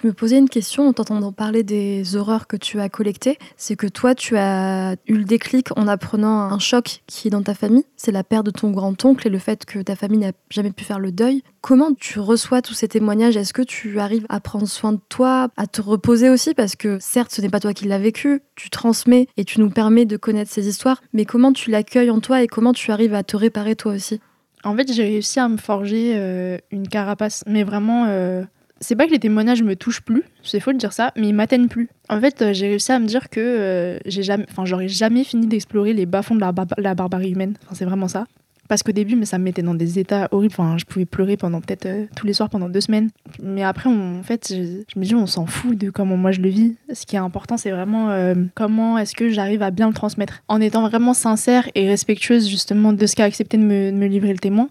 Je 0.00 0.06
me 0.06 0.12
posais 0.12 0.38
une 0.38 0.48
question 0.48 0.86
en 0.86 0.92
t'entendant 0.92 1.32
parler 1.32 1.64
des 1.64 2.14
horreurs 2.14 2.46
que 2.46 2.56
tu 2.56 2.78
as 2.78 2.88
collectées. 2.88 3.36
C'est 3.56 3.74
que 3.74 3.88
toi, 3.88 4.14
tu 4.14 4.36
as 4.36 4.94
eu 5.08 5.14
le 5.14 5.24
déclic 5.24 5.76
en 5.76 5.88
apprenant 5.88 6.38
un 6.38 6.58
choc 6.60 7.02
qui 7.08 7.26
est 7.26 7.30
dans 7.32 7.42
ta 7.42 7.52
famille. 7.52 7.82
C'est 7.96 8.12
la 8.12 8.22
perte 8.22 8.46
de 8.46 8.52
ton 8.52 8.70
grand-oncle 8.70 9.26
et 9.26 9.30
le 9.30 9.40
fait 9.40 9.64
que 9.64 9.80
ta 9.80 9.96
famille 9.96 10.20
n'a 10.20 10.30
jamais 10.50 10.70
pu 10.70 10.84
faire 10.84 11.00
le 11.00 11.10
deuil. 11.10 11.42
Comment 11.62 11.94
tu 11.94 12.20
reçois 12.20 12.62
tous 12.62 12.74
ces 12.74 12.86
témoignages? 12.86 13.36
Est-ce 13.36 13.52
que 13.52 13.62
tu 13.62 13.98
arrives 13.98 14.24
à 14.28 14.38
prendre 14.38 14.68
soin 14.68 14.92
de 14.92 15.00
toi, 15.08 15.48
à 15.56 15.66
te 15.66 15.80
reposer 15.80 16.28
aussi? 16.28 16.54
Parce 16.54 16.76
que 16.76 16.98
certes, 17.00 17.32
ce 17.32 17.40
n'est 17.40 17.50
pas 17.50 17.58
toi 17.58 17.74
qui 17.74 17.88
l'as 17.88 17.98
vécu, 17.98 18.42
tu 18.54 18.70
transmets 18.70 19.26
et 19.36 19.44
tu 19.44 19.58
nous 19.58 19.68
permets 19.68 20.06
de 20.06 20.16
connaître 20.16 20.52
ces 20.52 20.68
histoires. 20.68 21.02
Mais 21.12 21.24
comment 21.24 21.52
tu 21.52 21.72
l'accueilles 21.72 22.10
en 22.10 22.20
toi 22.20 22.40
et 22.40 22.46
comment 22.46 22.72
tu 22.72 22.92
arrives 22.92 23.14
à 23.14 23.24
te 23.24 23.36
réparer 23.36 23.74
toi 23.74 23.94
aussi? 23.94 24.20
En 24.62 24.76
fait, 24.76 24.92
j'ai 24.92 25.02
réussi 25.02 25.40
à 25.40 25.48
me 25.48 25.56
forger 25.56 26.12
euh, 26.14 26.56
une 26.70 26.86
carapace, 26.86 27.42
mais 27.48 27.64
vraiment... 27.64 28.04
Euh, 28.06 28.44
c'est 28.80 28.96
pas 28.96 29.06
que 29.06 29.12
les 29.12 29.18
témoignages 29.18 29.62
me 29.62 29.76
touchent 29.76 30.00
plus, 30.00 30.22
c'est 30.42 30.60
faux 30.60 30.72
de 30.72 30.78
dire 30.78 30.92
ça, 30.92 31.12
mais 31.16 31.28
ils 31.28 31.34
m'atteignent 31.34 31.68
plus. 31.68 31.88
En 32.08 32.20
fait, 32.20 32.42
euh, 32.42 32.52
j'ai 32.52 32.68
réussi 32.68 32.92
à 32.92 32.98
me 32.98 33.06
dire 33.06 33.28
que 33.28 33.40
euh, 33.40 33.98
j'ai 34.06 34.22
jamais, 34.22 34.46
enfin, 34.50 34.64
j'aurais 34.64 34.88
jamais 34.88 35.24
fini 35.24 35.46
d'explorer 35.46 35.92
les 35.92 36.06
bas-fonds 36.06 36.36
de 36.36 36.40
la, 36.40 36.94
barbarie 36.94 37.30
humaine. 37.30 37.54
Enfin, 37.64 37.74
c'est 37.74 37.84
vraiment 37.84 38.08
ça. 38.08 38.26
Parce 38.68 38.82
qu'au 38.82 38.92
début, 38.92 39.16
mais 39.16 39.24
ça 39.24 39.38
me 39.38 39.44
mettait 39.44 39.62
dans 39.62 39.74
des 39.74 39.98
états 39.98 40.28
horribles. 40.30 40.52
Enfin, 40.52 40.76
je 40.76 40.84
pouvais 40.84 41.06
pleurer 41.06 41.38
pendant 41.38 41.62
peut-être 41.62 41.86
euh, 41.86 42.04
tous 42.14 42.26
les 42.26 42.34
soirs 42.34 42.50
pendant 42.50 42.68
deux 42.68 42.82
semaines. 42.82 43.08
Mais 43.42 43.62
après, 43.62 43.88
en 43.88 44.22
fait, 44.22 44.52
je, 44.54 44.98
me 44.98 45.04
dis, 45.04 45.14
on 45.14 45.26
s'en 45.26 45.46
fout 45.46 45.76
de 45.76 45.88
comment 45.88 46.18
moi 46.18 46.32
je 46.32 46.40
le 46.40 46.50
vis. 46.50 46.74
Ce 46.92 47.06
qui 47.06 47.16
est 47.16 47.20
important, 47.20 47.56
c'est 47.56 47.70
vraiment 47.70 48.14
comment 48.54 48.98
est-ce 48.98 49.14
que 49.14 49.30
j'arrive 49.30 49.62
à 49.62 49.70
bien 49.70 49.88
le 49.88 49.94
transmettre. 49.94 50.42
En 50.48 50.60
étant 50.60 50.86
vraiment 50.86 51.14
sincère 51.14 51.68
et 51.74 51.88
respectueuse 51.88 52.46
justement 52.46 52.92
de 52.92 53.06
ce 53.06 53.16
qu'a 53.16 53.24
accepté 53.24 53.56
de 53.56 53.62
me 53.62 54.06
livrer 54.06 54.32
le 54.32 54.38
témoin. 54.38 54.68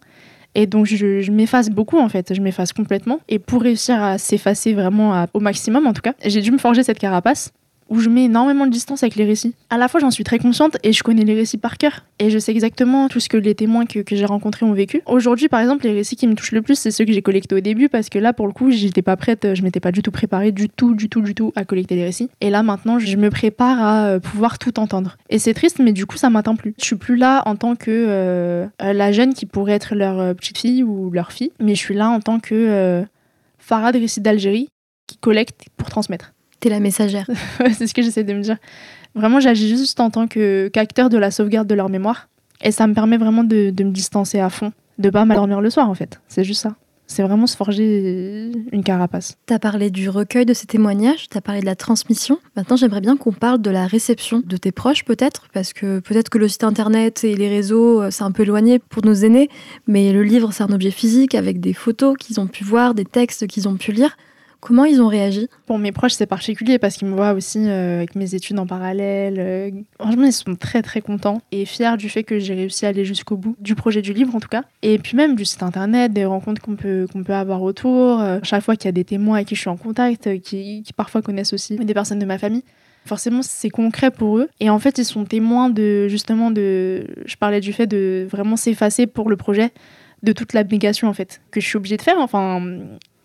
Et 0.55 0.65
donc 0.65 0.85
je, 0.85 1.31
m'efface 1.31 1.69
beaucoup 1.69 1.99
en 1.99 2.09
fait, 2.09 2.33
je 2.33 2.41
m'efface 2.41 2.73
complètement. 2.73 3.19
Et 3.29 3.39
pour 3.39 3.61
réussir 3.61 4.01
à 4.01 4.17
s'effacer 4.17 4.73
vraiment 4.73 5.25
au 5.33 5.39
maximum 5.39 5.87
en 5.87 5.93
tout 5.93 6.01
cas, 6.01 6.13
j'ai 6.25 6.41
dû 6.41 6.51
me 6.51 6.57
forger 6.57 6.83
cette 6.83 6.99
carapace 6.99 7.51
où 7.89 7.99
je 7.99 8.09
mets 8.09 8.25
énormément 8.25 8.65
de 8.65 8.71
distance 8.71 9.03
avec 9.03 9.15
les 9.15 9.25
récits. 9.25 9.53
À 9.69 9.77
la 9.77 9.87
fois, 9.87 9.99
j'en 9.99 10.11
suis 10.11 10.23
très 10.23 10.39
consciente 10.39 10.77
et 10.83 10.93
je 10.93 11.03
connais 11.03 11.23
les 11.23 11.33
récits 11.33 11.57
par 11.57 11.77
cœur. 11.77 12.05
Et 12.19 12.29
je 12.29 12.39
sais 12.39 12.51
exactement 12.51 13.07
tout 13.07 13.19
ce 13.19 13.29
que 13.29 13.37
les 13.37 13.55
témoins 13.55 13.85
que, 13.85 14.01
j'ai 14.09 14.25
rencontrés 14.25 14.65
ont 14.65 14.73
vécu. 14.73 15.01
Aujourd'hui, 15.05 15.47
par 15.47 15.59
exemple, 15.59 15.85
les 15.85 15.93
récits 15.93 16.15
qui 16.15 16.27
me 16.27 16.35
touchent 16.35 16.51
le 16.51 16.61
plus, 16.61 16.75
c'est 16.75 16.91
ceux 16.91 17.05
que 17.05 17.11
j'ai 17.11 17.21
collectés 17.21 17.55
au 17.55 17.59
début 17.59 17.89
parce 17.89 18.09
que 18.09 18.19
là, 18.19 18.33
pour 18.33 18.47
le 18.47 18.53
coup, 18.53 18.71
j'étais 18.71 19.01
pas 19.01 19.15
prête, 19.15 19.53
je 19.53 19.61
m'étais 19.61 19.79
pas 19.79 19.91
du 19.91 20.01
tout 20.01 20.11
préparée, 20.11 20.51
du 20.51 20.69
tout, 20.69 20.95
du 20.95 21.09
tout, 21.09 21.21
du 21.21 21.35
tout 21.35 21.51
à 21.55 21.65
collecter 21.65 21.95
les 21.95 22.05
récits. 22.05 22.29
Et 22.41 22.49
là, 22.49 22.63
maintenant, 22.63 22.99
je 22.99 23.17
me 23.17 23.29
prépare 23.29 23.81
à 23.81 24.07
euh, 24.07 24.19
pouvoir 24.19 24.59
tout 24.59 24.79
entendre. 24.79 25.17
Et 25.29 25.39
c'est 25.39 25.53
triste, 25.53 25.79
mais 25.79 25.91
du 25.91 26.05
coup, 26.05 26.17
ça 26.17 26.29
m'atteint 26.29 26.55
plus. 26.55 26.73
Je 26.79 26.85
suis 26.85 26.95
plus 26.95 27.15
là 27.15 27.43
en 27.45 27.55
tant 27.55 27.75
que 27.75 27.91
euh, 27.91 28.67
la 28.79 29.11
jeune 29.11 29.33
qui 29.33 29.45
pourrait 29.45 29.73
être 29.73 29.95
leur 29.95 30.19
euh, 30.19 30.33
petite 30.33 30.57
fille 30.57 30.83
ou 30.83 31.11
leur 31.11 31.31
fille, 31.31 31.51
mais 31.59 31.75
je 31.75 31.79
suis 31.79 31.93
là 31.93 32.09
en 32.09 32.19
tant 32.19 32.39
que 32.39 33.05
Farah 33.57 33.91
de 33.91 33.99
récits 33.99 34.21
d'Algérie 34.21 34.69
qui 35.07 35.17
collecte 35.17 35.65
pour 35.77 35.89
transmettre. 35.89 36.33
T'es 36.59 36.69
la 36.69 36.79
messagère. 36.79 37.29
c'est 37.73 37.87
ce 37.87 37.93
que 37.93 38.01
j'essaie 38.01 38.23
de 38.23 38.33
me 38.33 38.41
dire. 38.41 38.57
Vraiment, 39.15 39.39
j'agis 39.39 39.69
juste 39.69 39.99
en 39.99 40.09
tant 40.09 40.27
qu'acteur 40.27 41.09
de 41.09 41.17
la 41.17 41.31
sauvegarde 41.31 41.67
de 41.67 41.75
leur 41.75 41.89
mémoire. 41.89 42.29
Et 42.63 42.71
ça 42.71 42.87
me 42.87 42.93
permet 42.93 43.17
vraiment 43.17 43.43
de, 43.43 43.71
me 43.79 43.91
distancer 43.91 44.39
à 44.39 44.49
fond, 44.49 44.71
de 44.97 45.09
pas 45.09 45.25
m'endormir 45.25 45.61
le 45.61 45.69
soir 45.69 45.89
en 45.89 45.93
fait. 45.93 46.19
C'est 46.27 46.43
juste 46.43 46.61
ça. 46.61 46.75
C'est 47.09 47.23
vraiment 47.23 47.47
se 47.47 47.55
forger 47.55 48.51
une 48.73 48.83
carapace. 48.83 49.37
Tu 49.47 49.53
as 49.53 49.59
parlé 49.59 49.89
du 49.89 50.09
recueil 50.09 50.45
de 50.45 50.53
ces 50.53 50.67
témoignages, 50.67 51.29
tu 51.29 51.37
as 51.37 51.41
parlé 51.41 51.61
de 51.61 51.65
la 51.65 51.75
transmission. 51.75 52.37
Maintenant, 52.57 52.75
j'aimerais 52.75 52.99
bien 52.99 53.15
qu'on 53.15 53.31
parle 53.31 53.61
de 53.61 53.71
la 53.71 53.87
réception 53.87 54.43
de 54.45 54.57
tes 54.57 54.73
proches, 54.73 55.05
peut-être, 55.05 55.47
parce 55.53 55.71
que 55.71 55.99
peut-être 55.99 56.27
que 56.27 56.37
le 56.37 56.49
site 56.49 56.65
internet 56.65 57.23
et 57.23 57.37
les 57.37 57.47
réseaux, 57.47 58.01
euh, 58.01 58.11
c'est 58.11 58.23
un 58.23 58.31
peu 58.31 58.43
éloigné 58.43 58.79
pour 58.79 59.05
nos 59.05 59.13
aînés, 59.13 59.49
mais 59.87 60.11
le 60.11 60.21
livre, 60.21 60.51
c'est 60.51 60.63
un 60.63 60.73
objet 60.73 60.91
physique 60.91 61.33
avec 61.33 61.61
des 61.61 61.71
photos 61.71 62.17
qu'ils 62.17 62.41
ont 62.41 62.47
pu 62.47 62.65
voir, 62.65 62.93
des 62.93 63.05
textes 63.05 63.47
qu'ils 63.47 63.69
ont 63.69 63.77
pu 63.77 63.93
lire. 63.93 64.17
Comment 64.59 64.85
ils 64.85 65.01
ont 65.01 65.07
réagi? 65.07 65.47
Pour 65.65 65.77
mes 65.77 65.91
proches, 65.91 66.13
c'est 66.13 66.25
particulier 66.25 66.79
parce 66.79 66.97
qu'ils 66.97 67.07
me 67.07 67.15
voient 67.15 67.33
aussi 67.33 67.59
euh, 67.69 67.97
avec 67.97 68.15
mes 68.15 68.33
études 68.33 68.57
en 68.57 68.65
parallèle. 68.65 69.35
Euh, 69.37 69.71
franchement, 69.99 70.23
ils 70.23 70.33
sont 70.33 70.55
très 70.55 70.81
très 70.81 71.01
contents 71.01 71.41
et 71.51 71.65
fiers 71.65 71.95
du 71.97 72.09
fait 72.09 72.23
que 72.23 72.39
j'ai 72.39 72.55
réussi 72.55 72.85
à 72.85 72.89
aller 72.89 73.05
jusqu'au 73.05 73.37
bout 73.37 73.55
du 73.59 73.75
projet 73.75 74.01
du 74.01 74.13
livre 74.13 74.35
en 74.35 74.39
tout 74.39 74.47
cas. 74.47 74.63
Et 74.81 74.97
puis 74.97 75.15
même 75.15 75.35
du 75.35 75.45
site 75.45 75.63
internet, 75.63 76.11
des 76.11 76.25
rencontres 76.25 76.61
qu'on 76.61 76.75
peut, 76.75 77.07
peut 77.25 77.33
avoir 77.33 77.61
autour. 77.61 78.19
Euh, 78.19 78.39
chaque 78.43 78.63
fois 78.63 78.75
qu'il 78.75 78.85
y 78.85 78.89
a 78.89 78.93
des 78.93 79.03
témoins 79.03 79.35
avec 79.35 79.47
qui 79.47 79.55
je 79.55 79.61
suis 79.61 79.69
en 79.69 79.77
contact, 79.77 80.41
qui, 80.41 80.81
qui 80.83 80.93
parfois 80.93 81.21
connaissent 81.21 81.53
aussi 81.53 81.75
des 81.75 81.93
personnes 81.93 82.19
de 82.19 82.25
ma 82.25 82.37
famille 82.37 82.63
forcément 83.05 83.41
c'est 83.41 83.69
concret 83.69 84.11
pour 84.11 84.37
eux 84.37 84.49
et 84.59 84.69
en 84.69 84.79
fait 84.79 84.97
ils 84.97 85.05
sont 85.05 85.23
témoins 85.23 85.69
de 85.69 86.07
justement 86.09 86.51
de 86.51 87.07
je 87.25 87.35
parlais 87.37 87.61
du 87.61 87.71
fait 87.71 87.87
de 87.87 88.27
vraiment 88.29 88.57
s'effacer 88.57 89.07
pour 89.07 89.29
le 89.29 89.37
projet 89.37 89.71
de 90.23 90.33
toute 90.33 90.53
l'abnégation 90.53 91.07
en 91.07 91.13
fait 91.13 91.41
que 91.49 91.61
je 91.61 91.65
suis 91.65 91.77
obligée 91.77 91.97
de 91.97 92.01
faire 92.01 92.17
enfin 92.19 92.61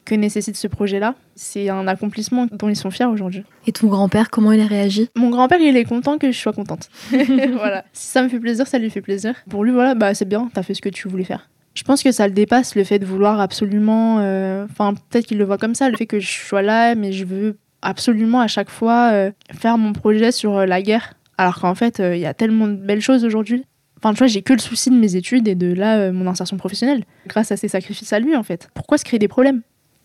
que 0.04 0.14
nécessite 0.14 0.56
ce 0.56 0.66
projet-là. 0.66 1.14
C'est 1.34 1.68
un 1.68 1.86
accomplissement 1.86 2.46
dont 2.50 2.68
ils 2.68 2.76
sont 2.76 2.90
fiers 2.90 3.06
aujourd'hui. 3.06 3.44
Et 3.66 3.72
ton 3.72 3.86
grand-père, 3.88 4.30
comment 4.30 4.52
il 4.52 4.60
a 4.60 4.66
réagi? 4.66 5.08
Mon 5.16 5.30
grand-père, 5.30 5.60
il 5.60 5.76
est 5.76 5.84
content 5.84 6.18
que 6.18 6.32
je 6.32 6.38
sois 6.38 6.52
contente. 6.52 6.88
voilà. 7.10 7.84
Si 7.92 8.08
ça 8.08 8.22
me 8.22 8.28
fait 8.28 8.40
plaisir, 8.40 8.66
ça 8.66 8.78
lui 8.78 8.90
fait 8.90 9.00
plaisir. 9.00 9.34
Pour 9.48 9.64
lui, 9.64 9.72
voilà, 9.72 9.94
bah 9.94 10.14
c'est 10.14 10.28
bien, 10.28 10.50
t'as 10.52 10.62
fait 10.62 10.74
ce 10.74 10.82
que 10.82 10.88
tu 10.88 11.08
voulais 11.08 11.24
faire. 11.24 11.48
Je 11.74 11.84
pense 11.84 12.02
que 12.02 12.12
ça 12.12 12.26
le 12.26 12.34
dépasse, 12.34 12.74
le 12.74 12.84
fait 12.84 12.98
de 12.98 13.06
vouloir 13.06 13.40
absolument... 13.40 14.18
Euh, 14.20 14.66
enfin, 14.70 14.94
peut-être 14.94 15.26
qu'il 15.26 15.38
le 15.38 15.44
voit 15.44 15.58
comme 15.58 15.74
ça, 15.74 15.88
le 15.88 15.96
fait 15.96 16.06
que 16.06 16.20
je 16.20 16.30
sois 16.30 16.62
là, 16.62 16.94
mais 16.94 17.12
je 17.12 17.24
veux 17.24 17.56
absolument 17.80 18.40
à 18.40 18.46
chaque 18.46 18.70
fois 18.70 19.10
euh, 19.12 19.30
faire 19.52 19.78
mon 19.78 19.92
projet 19.92 20.32
sur 20.32 20.58
euh, 20.58 20.66
la 20.66 20.82
guerre. 20.82 21.14
Alors 21.38 21.60
qu'en 21.60 21.74
fait, 21.74 21.98
il 21.98 22.18
y 22.18 22.26
a 22.26 22.34
tellement 22.34 22.68
de 22.68 22.76
belles 22.76 23.00
choses 23.00 23.24
aujourd'hui. 23.24 23.64
Enfin, 23.98 24.12
tu 24.12 24.18
vois, 24.18 24.26
j'ai 24.26 24.42
que 24.42 24.52
le 24.52 24.58
souci 24.58 24.90
de 24.90 24.96
mes 24.96 25.16
études 25.16 25.48
et 25.48 25.54
de 25.54 25.72
là, 25.72 26.12
mon 26.12 26.26
insertion 26.26 26.56
professionnelle. 26.56 27.04
Grâce 27.26 27.52
à 27.52 27.56
ses 27.56 27.68
sacrifices 27.68 28.12
à 28.12 28.18
lui, 28.18 28.36
en 28.36 28.42
fait. 28.42 28.68
Pourquoi 28.74 28.98
se 28.98 29.04
créer 29.04 29.18
des 29.18 29.28
problèmes? 29.28 29.62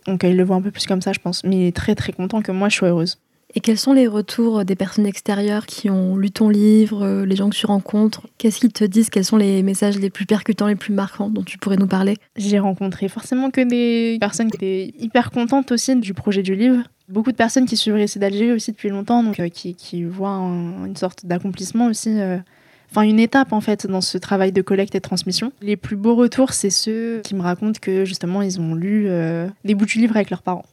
Donc 0.08 0.24
il 0.24 0.36
le 0.36 0.44
voit 0.44 0.56
un 0.56 0.62
peu 0.62 0.72
plus 0.72 0.86
comme 0.86 1.02
ça, 1.02 1.14
je 1.14 1.20
pense. 1.20 1.44
Mais 1.44 1.58
il 1.58 1.68
est 1.68 1.76
très 1.76 1.96
très 1.96 2.14
content 2.14 2.42
que 2.42 2.52
moi 2.52 2.70
je 2.70 2.78
sois 2.78 2.90
heureuse. 2.90 3.18
Et 3.56 3.60
quels 3.62 3.78
sont 3.78 3.94
les 3.94 4.08
retours 4.08 4.66
des 4.66 4.76
personnes 4.76 5.06
extérieures 5.06 5.66
qui 5.66 5.90
ont 5.90 6.18
lu 6.18 6.32
ton 6.32 6.50
livre, 6.50 7.04
euh, 7.04 7.26
les 7.26 7.36
gens 7.36 7.50
que 7.50 7.56
tu 7.56 7.66
rencontres? 7.66 8.28
Qu'est-ce 8.38 8.60
qu'ils 8.60 8.74
te 8.74 8.84
disent? 8.84 9.10
Quels 9.10 9.24
sont 9.24 9.38
les 9.38 9.64
messages 9.64 9.98
les 9.98 10.10
plus 10.10 10.26
percutants, 10.26 10.68
les 10.68 10.76
plus 10.76 10.94
marquants 10.94 11.30
dont 11.30 11.44
tu 11.44 11.58
pourrais 11.58 11.78
nous 11.78 11.88
parler? 11.88 12.18
J'ai 12.36 12.60
rencontré 12.60 13.08
forcément 13.08 13.50
que 13.50 13.62
des 13.62 14.18
personnes 14.20 14.52
qui 14.52 14.58
étaient 14.58 14.94
hyper 15.00 15.32
contentes 15.32 15.72
aussi 15.72 15.96
du 15.96 16.14
projet 16.14 16.44
du 16.44 16.56
livre. 16.56 16.84
Beaucoup 17.08 17.32
de 17.32 17.38
personnes 17.38 17.66
qui 17.66 17.78
suivent 17.78 17.94
Récit 17.94 18.20
d'Algérie 18.20 18.52
aussi 18.52 18.74
depuis 18.74 18.90
longtemps, 18.90 19.24
donc 19.24 19.40
euh, 19.40 19.48
qui, 19.48 19.76
qui, 19.76 20.04
voient 20.04 20.36
une 20.86 20.98
sorte 20.98 21.26
d'accomplissement 21.26 21.88
aussi. 21.88 22.20
Euh, 22.20 22.38
enfin 22.92 23.02
une 23.02 23.20
étape 23.20 23.54
en 23.54 23.62
fait 23.62 23.88
dans 23.88 24.02
ce 24.02 24.18
travail 24.18 24.52
de 24.52 24.62
collecte 24.62 24.96
et 24.96 25.00
de 25.00 25.04
transmission. 25.04 25.52
Les 25.62 25.78
plus 25.78 25.96
beaux 25.96 26.16
retours, 26.16 26.54
c'est 26.54 26.70
ceux 26.70 27.22
qui 27.24 27.36
me 27.36 27.42
racontent 27.42 27.80
que 27.82 28.06
justement 28.06 28.42
ils 28.42 28.60
ont 28.60 28.76
lu 28.76 29.06
euh, 29.08 29.48
des 29.66 29.76
bouts 29.76 29.86
du 29.86 30.00
livre 30.00 30.16
avec 30.16 30.30
leurs 30.30 30.42
parents. 30.42 30.66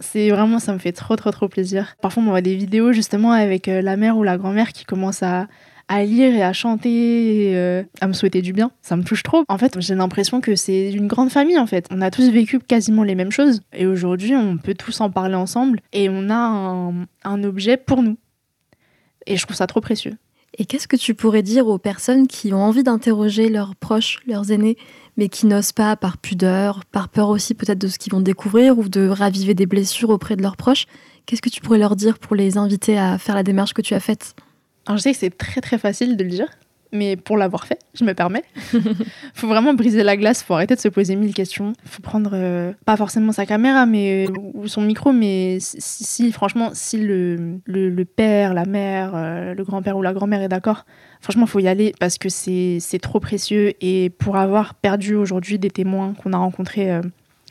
C'est 0.00 0.30
vraiment, 0.30 0.58
ça 0.58 0.72
me 0.72 0.78
fait 0.78 0.92
trop 0.92 1.16
trop 1.16 1.30
trop 1.30 1.48
plaisir. 1.48 1.94
Parfois 2.00 2.22
on 2.22 2.26
voit 2.26 2.40
des 2.40 2.56
vidéos 2.56 2.92
justement 2.92 3.32
avec 3.32 3.68
euh, 3.68 3.80
la 3.80 3.96
mère 3.96 4.16
ou 4.16 4.22
la 4.22 4.36
grand-mère 4.36 4.72
qui 4.72 4.84
commence 4.84 5.22
à, 5.22 5.46
lire 5.90 6.34
et 6.34 6.42
à 6.42 6.52
chanter, 6.52 7.50
et, 7.50 7.56
euh, 7.56 7.84
à 8.00 8.08
me 8.08 8.12
souhaiter 8.12 8.42
du 8.42 8.52
bien. 8.52 8.70
Ça 8.82 8.96
me 8.96 9.04
touche 9.04 9.22
trop. 9.22 9.44
En 9.48 9.58
fait, 9.58 9.78
j'ai 9.80 9.94
l'impression 9.94 10.40
que 10.40 10.56
c'est 10.56 10.90
une 10.92 11.06
grande 11.06 11.30
famille 11.30 11.58
en 11.58 11.66
fait. 11.66 11.86
On 11.90 12.00
a 12.00 12.10
tous 12.10 12.28
vécu 12.30 12.58
quasiment 12.58 13.04
les 13.04 13.14
mêmes 13.14 13.30
choses 13.30 13.62
et 13.72 13.86
aujourd'hui 13.86 14.34
on 14.34 14.58
peut 14.58 14.74
tous 14.74 15.00
en 15.00 15.10
parler 15.10 15.36
ensemble 15.36 15.80
et 15.92 16.08
on 16.10 16.30
a 16.30 16.92
un 17.24 17.44
objet 17.44 17.76
pour 17.76 18.02
nous. 18.02 18.16
Et 19.26 19.36
je 19.36 19.42
trouve 19.44 19.56
ça 19.56 19.66
trop 19.66 19.80
précieux. 19.80 20.16
Et 20.56 20.66
qu'est-ce 20.66 20.86
que 20.86 20.96
tu 20.96 21.14
pourrais 21.14 21.42
dire 21.42 21.66
aux 21.66 21.78
personnes 21.78 22.28
qui 22.28 22.52
ont 22.52 22.62
envie 22.62 22.84
d'interroger 22.84 23.48
leurs 23.48 23.74
proches, 23.74 24.20
leurs 24.26 24.52
aînés, 24.52 24.76
mais 25.16 25.28
qui 25.28 25.46
n'osent 25.46 25.72
pas 25.72 25.96
par 25.96 26.16
pudeur, 26.16 26.84
par 26.84 27.08
peur 27.08 27.28
aussi 27.28 27.54
peut-être 27.54 27.78
de 27.78 27.88
ce 27.88 27.98
qu'ils 27.98 28.12
vont 28.12 28.20
découvrir 28.20 28.78
ou 28.78 28.88
de 28.88 29.08
raviver 29.08 29.54
des 29.54 29.66
blessures 29.66 30.10
auprès 30.10 30.36
de 30.36 30.42
leurs 30.42 30.56
proches? 30.56 30.86
Qu'est-ce 31.26 31.42
que 31.42 31.48
tu 31.48 31.60
pourrais 31.60 31.78
leur 31.78 31.96
dire 31.96 32.18
pour 32.18 32.36
les 32.36 32.56
inviter 32.56 32.96
à 32.96 33.18
faire 33.18 33.34
la 33.34 33.42
démarche 33.42 33.74
que 33.74 33.82
tu 33.82 33.94
as 33.94 34.00
faite? 34.00 34.36
Alors 34.86 34.98
je 34.98 35.02
sais 35.02 35.12
que 35.12 35.18
c'est 35.18 35.36
très 35.36 35.60
très 35.60 35.78
facile 35.78 36.16
de 36.16 36.22
le 36.22 36.30
dire, 36.30 36.48
mais 36.94 37.16
pour 37.16 37.36
l'avoir 37.36 37.66
fait, 37.66 37.78
je 37.94 38.04
me 38.04 38.14
permets. 38.14 38.44
faut 39.34 39.48
vraiment 39.48 39.74
briser 39.74 40.02
la 40.02 40.16
glace, 40.16 40.42
faut 40.42 40.54
arrêter 40.54 40.74
de 40.74 40.80
se 40.80 40.88
poser 40.88 41.16
mille 41.16 41.34
questions. 41.34 41.74
Faut 41.84 42.00
prendre 42.00 42.30
euh, 42.32 42.72
pas 42.86 42.96
forcément 42.96 43.32
sa 43.32 43.44
caméra 43.44 43.84
mais 43.84 44.26
ou 44.54 44.68
son 44.68 44.80
micro, 44.80 45.12
mais 45.12 45.58
si, 45.60 46.32
franchement 46.32 46.70
si 46.72 46.98
le, 46.98 47.58
le, 47.66 48.04
père, 48.04 48.54
la 48.54 48.64
mère, 48.64 49.12
euh, 49.14 49.54
le 49.54 49.64
grand-père 49.64 49.96
ou 49.96 50.02
la 50.02 50.12
grand-mère 50.12 50.40
est 50.40 50.48
d'accord, 50.48 50.86
franchement 51.20 51.46
faut 51.46 51.60
y 51.60 51.68
aller 51.68 51.92
parce 51.98 52.16
que 52.16 52.28
c'est 52.28 52.98
trop 53.02 53.20
précieux 53.20 53.72
et 53.80 54.10
pour 54.10 54.36
avoir 54.36 54.74
perdu 54.74 55.16
aujourd'hui 55.16 55.58
des 55.58 55.70
témoins 55.70 56.14
qu'on 56.14 56.32
a 56.32 56.38
rencontrés. 56.38 56.92
Euh, 56.92 57.02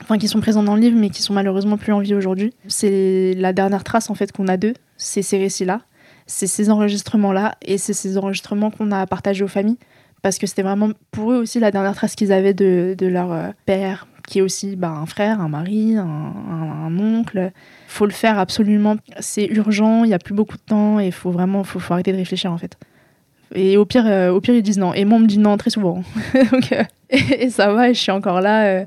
enfin, 0.02 0.18
qui 0.18 0.28
sont 0.28 0.40
présents 0.40 0.64
dans 0.64 0.76
le 0.76 0.82
livre, 0.82 0.98
mais 0.98 1.10
qui 1.10 1.22
sont 1.22 1.34
malheureusement 1.34 1.78
plus 1.78 1.92
en 1.92 2.00
vie 2.00 2.16
aujourd'hui. 2.16 2.54
C'est 2.68 3.34
la 3.38 3.54
dernière 3.54 3.84
trace 3.84 4.10
en 4.10 4.16
fait 4.16 4.32
qu'on 4.32 4.48
a 4.48 4.58
d'eux, 4.58 4.74
c'est 4.98 5.22
ces 5.22 5.38
récits-là 5.38 5.82
c'est 6.28 6.48
ces 6.48 6.70
enregistrements-là 6.70 7.56
et 7.62 7.78
c'est 7.78 7.94
ces 7.94 8.18
enregistrements 8.18 8.72
qu'on 8.72 8.92
a 8.92 9.06
partagés 9.06 9.44
aux 9.44 9.50
familles 9.50 9.78
parce 10.24 10.40
que 10.40 10.48
c'était 10.48 10.64
vraiment 10.64 10.90
pour 11.12 11.34
eux 11.34 11.36
aussi 11.36 11.60
la 11.60 11.70
dernière 11.70 11.94
trace 11.94 12.16
qu'ils 12.16 12.32
avaient 12.32 12.54
de, 12.54 12.96
leur 13.02 13.32
euh, 13.32 13.50
père, 13.66 14.08
qui 14.26 14.40
est 14.40 14.42
aussi 14.42 14.76
bah, 14.78 14.90
un 14.90 15.06
frère, 15.06 15.42
un 15.42 15.50
mari, 15.50 15.98
un, 15.98 16.06
un, 16.06 16.98
oncle. 16.98 17.52
faut 17.88 18.06
le 18.06 18.14
faire 18.14 18.40
absolument. 18.40 18.96
C'est 19.20 19.46
urgent, 19.46 20.06
il 20.06 20.08
n'y 20.08 20.14
a 20.14 20.20
plus 20.20 20.34
beaucoup 20.34 20.56
de 20.56 20.62
temps 20.62 21.00
et 21.00 21.08
il 21.08 21.12
faut 21.12 21.30
vraiment 21.30 21.64
faut, 21.66 21.80
arrêter 21.94 22.14
de 22.14 22.18
réfléchir 22.18 22.52
en 22.52 22.58
fait. 22.58 22.78
Et 23.54 23.76
au 23.76 23.86
pire, 23.86 24.08
euh, 24.08 24.32
au 24.32 24.40
pire, 24.40 24.56
ils 24.56 24.64
disent 24.64 24.80
non. 24.80 24.94
Et 24.94 25.04
moi, 25.04 25.18
on 25.18 25.22
me 25.22 25.28
dit 25.28 25.38
non 25.38 25.58
très 25.58 25.70
souvent. 25.70 26.02
Euh, 26.72 26.84
et, 27.38 27.52
ça 27.52 27.72
va, 27.72 27.90
et 27.90 27.94
je 27.94 28.00
suis 28.00 28.12
encore 28.12 28.42
là 28.42 28.86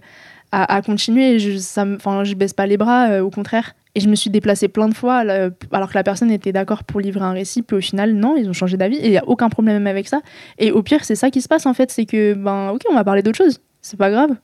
à, 0.50 0.82
continuer. 0.82 1.38
Je, 1.38 1.58
ça, 1.58 1.84
je 2.24 2.34
baisse 2.34 2.54
pas 2.54 2.66
les 2.66 2.76
bras, 2.76 3.22
au 3.22 3.30
contraire. 3.30 3.74
Et 3.96 4.00
je 4.00 4.10
me 4.10 4.14
suis 4.14 4.28
déplacée 4.28 4.68
plein 4.68 4.90
de 4.90 4.94
fois 4.94 5.24
alors 5.72 5.88
que 5.88 5.94
la 5.94 6.02
personne 6.02 6.30
était 6.30 6.52
d'accord 6.52 6.84
pour 6.84 7.00
livrer 7.00 7.24
un 7.24 7.32
récit, 7.32 7.62
puis 7.62 7.78
au 7.78 7.80
final, 7.80 8.12
non, 8.12 8.36
ils 8.36 8.46
ont 8.46 8.52
changé 8.52 8.76
d'avis 8.76 8.96
et 8.96 9.06
il 9.06 9.10
n'y 9.10 9.16
a 9.16 9.26
aucun 9.26 9.48
problème 9.48 9.86
avec 9.86 10.06
ça. 10.06 10.20
Et 10.58 10.70
au 10.70 10.82
pire, 10.82 11.02
c'est 11.02 11.14
ça 11.14 11.30
qui 11.30 11.40
se 11.40 11.48
passe 11.48 11.64
en 11.64 11.72
fait, 11.72 11.90
c'est 11.90 12.04
que, 12.04 12.34
ben, 12.34 12.72
ok, 12.74 12.82
on 12.90 12.94
va 12.94 13.04
parler 13.04 13.22
d'autre 13.22 13.38
chose, 13.38 13.58
c'est 13.80 13.96
pas 13.96 14.10
grave. 14.10 14.36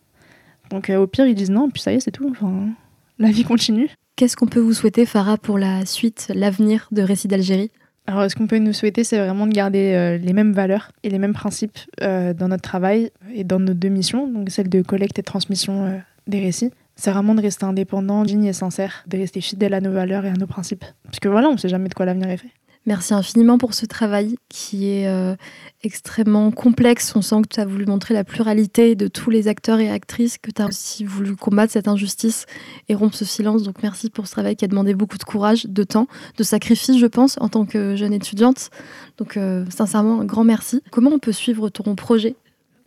Donc 0.70 0.88
euh, 0.88 0.96
au 0.96 1.06
pire, 1.06 1.26
ils 1.26 1.34
disent 1.34 1.50
non, 1.50 1.68
puis 1.68 1.82
ça 1.82 1.92
y 1.92 1.96
est, 1.96 2.00
c'est 2.00 2.10
tout. 2.10 2.26
Enfin, 2.30 2.70
la 3.18 3.30
vie 3.30 3.44
continue. 3.44 3.90
Qu'est-ce 4.16 4.36
qu'on 4.36 4.46
peut 4.46 4.58
vous 4.58 4.72
souhaiter, 4.72 5.04
Farah, 5.04 5.36
pour 5.36 5.58
la 5.58 5.84
suite, 5.84 6.32
l'avenir 6.34 6.88
de 6.90 7.02
Récits 7.02 7.28
d'Algérie? 7.28 7.70
Alors, 8.06 8.30
ce 8.30 8.34
qu'on 8.34 8.46
peut 8.46 8.58
nous 8.58 8.72
souhaiter, 8.72 9.04
c'est 9.04 9.18
vraiment 9.18 9.46
de 9.46 9.52
garder 9.52 9.92
euh, 9.92 10.16
les 10.16 10.32
mêmes 10.32 10.54
valeurs 10.54 10.92
et 11.02 11.10
les 11.10 11.18
mêmes 11.18 11.34
principes 11.34 11.78
euh, 12.00 12.32
dans 12.32 12.48
notre 12.48 12.62
travail 12.62 13.10
et 13.34 13.44
dans 13.44 13.60
nos 13.60 13.74
deux 13.74 13.90
missions, 13.90 14.26
donc 14.26 14.48
celle 14.48 14.70
de 14.70 14.80
collecte 14.80 15.18
et 15.18 15.22
transmission 15.22 16.00
des 16.26 16.40
récits 16.40 16.70
c'est 16.96 17.10
vraiment 17.10 17.34
de 17.34 17.42
rester 17.42 17.64
indépendant, 17.64 18.22
digne 18.24 18.44
et 18.44 18.52
sincère, 18.52 19.04
de 19.06 19.18
rester 19.18 19.40
fidèle 19.40 19.74
à 19.74 19.80
nos 19.80 19.92
valeurs 19.92 20.24
et 20.24 20.28
à 20.28 20.34
nos 20.34 20.46
principes. 20.46 20.84
Parce 21.04 21.20
que 21.20 21.28
voilà, 21.28 21.48
on 21.48 21.52
ne 21.52 21.58
sait 21.58 21.68
jamais 21.68 21.88
de 21.88 21.94
quoi 21.94 22.06
l'avenir 22.06 22.28
est 22.28 22.36
fait. 22.36 22.50
Merci 22.84 23.14
infiniment 23.14 23.58
pour 23.58 23.74
ce 23.74 23.86
travail 23.86 24.34
qui 24.48 24.88
est 24.88 25.06
euh, 25.06 25.36
extrêmement 25.84 26.50
complexe. 26.50 27.14
On 27.14 27.22
sent 27.22 27.42
que 27.42 27.54
tu 27.54 27.60
as 27.60 27.64
voulu 27.64 27.86
montrer 27.86 28.12
la 28.12 28.24
pluralité 28.24 28.96
de 28.96 29.06
tous 29.06 29.30
les 29.30 29.46
acteurs 29.46 29.78
et 29.78 29.88
actrices, 29.88 30.36
que 30.36 30.50
tu 30.50 30.60
as 30.60 30.66
aussi 30.66 31.04
voulu 31.04 31.36
combattre 31.36 31.72
cette 31.72 31.86
injustice 31.86 32.46
et 32.88 32.96
rompre 32.96 33.14
ce 33.14 33.24
silence. 33.24 33.62
Donc 33.62 33.76
merci 33.84 34.10
pour 34.10 34.26
ce 34.26 34.32
travail 34.32 34.56
qui 34.56 34.64
a 34.64 34.68
demandé 34.68 34.94
beaucoup 34.94 35.16
de 35.16 35.22
courage, 35.22 35.66
de 35.66 35.84
temps, 35.84 36.08
de 36.36 36.42
sacrifice, 36.42 36.98
je 36.98 37.06
pense, 37.06 37.36
en 37.40 37.48
tant 37.48 37.66
que 37.66 37.94
jeune 37.94 38.12
étudiante. 38.12 38.70
Donc 39.16 39.36
euh, 39.36 39.64
sincèrement, 39.70 40.20
un 40.20 40.24
grand 40.24 40.42
merci. 40.42 40.82
Comment 40.90 41.10
on 41.12 41.20
peut 41.20 41.30
suivre 41.30 41.68
ton 41.68 41.94
projet? 41.94 42.34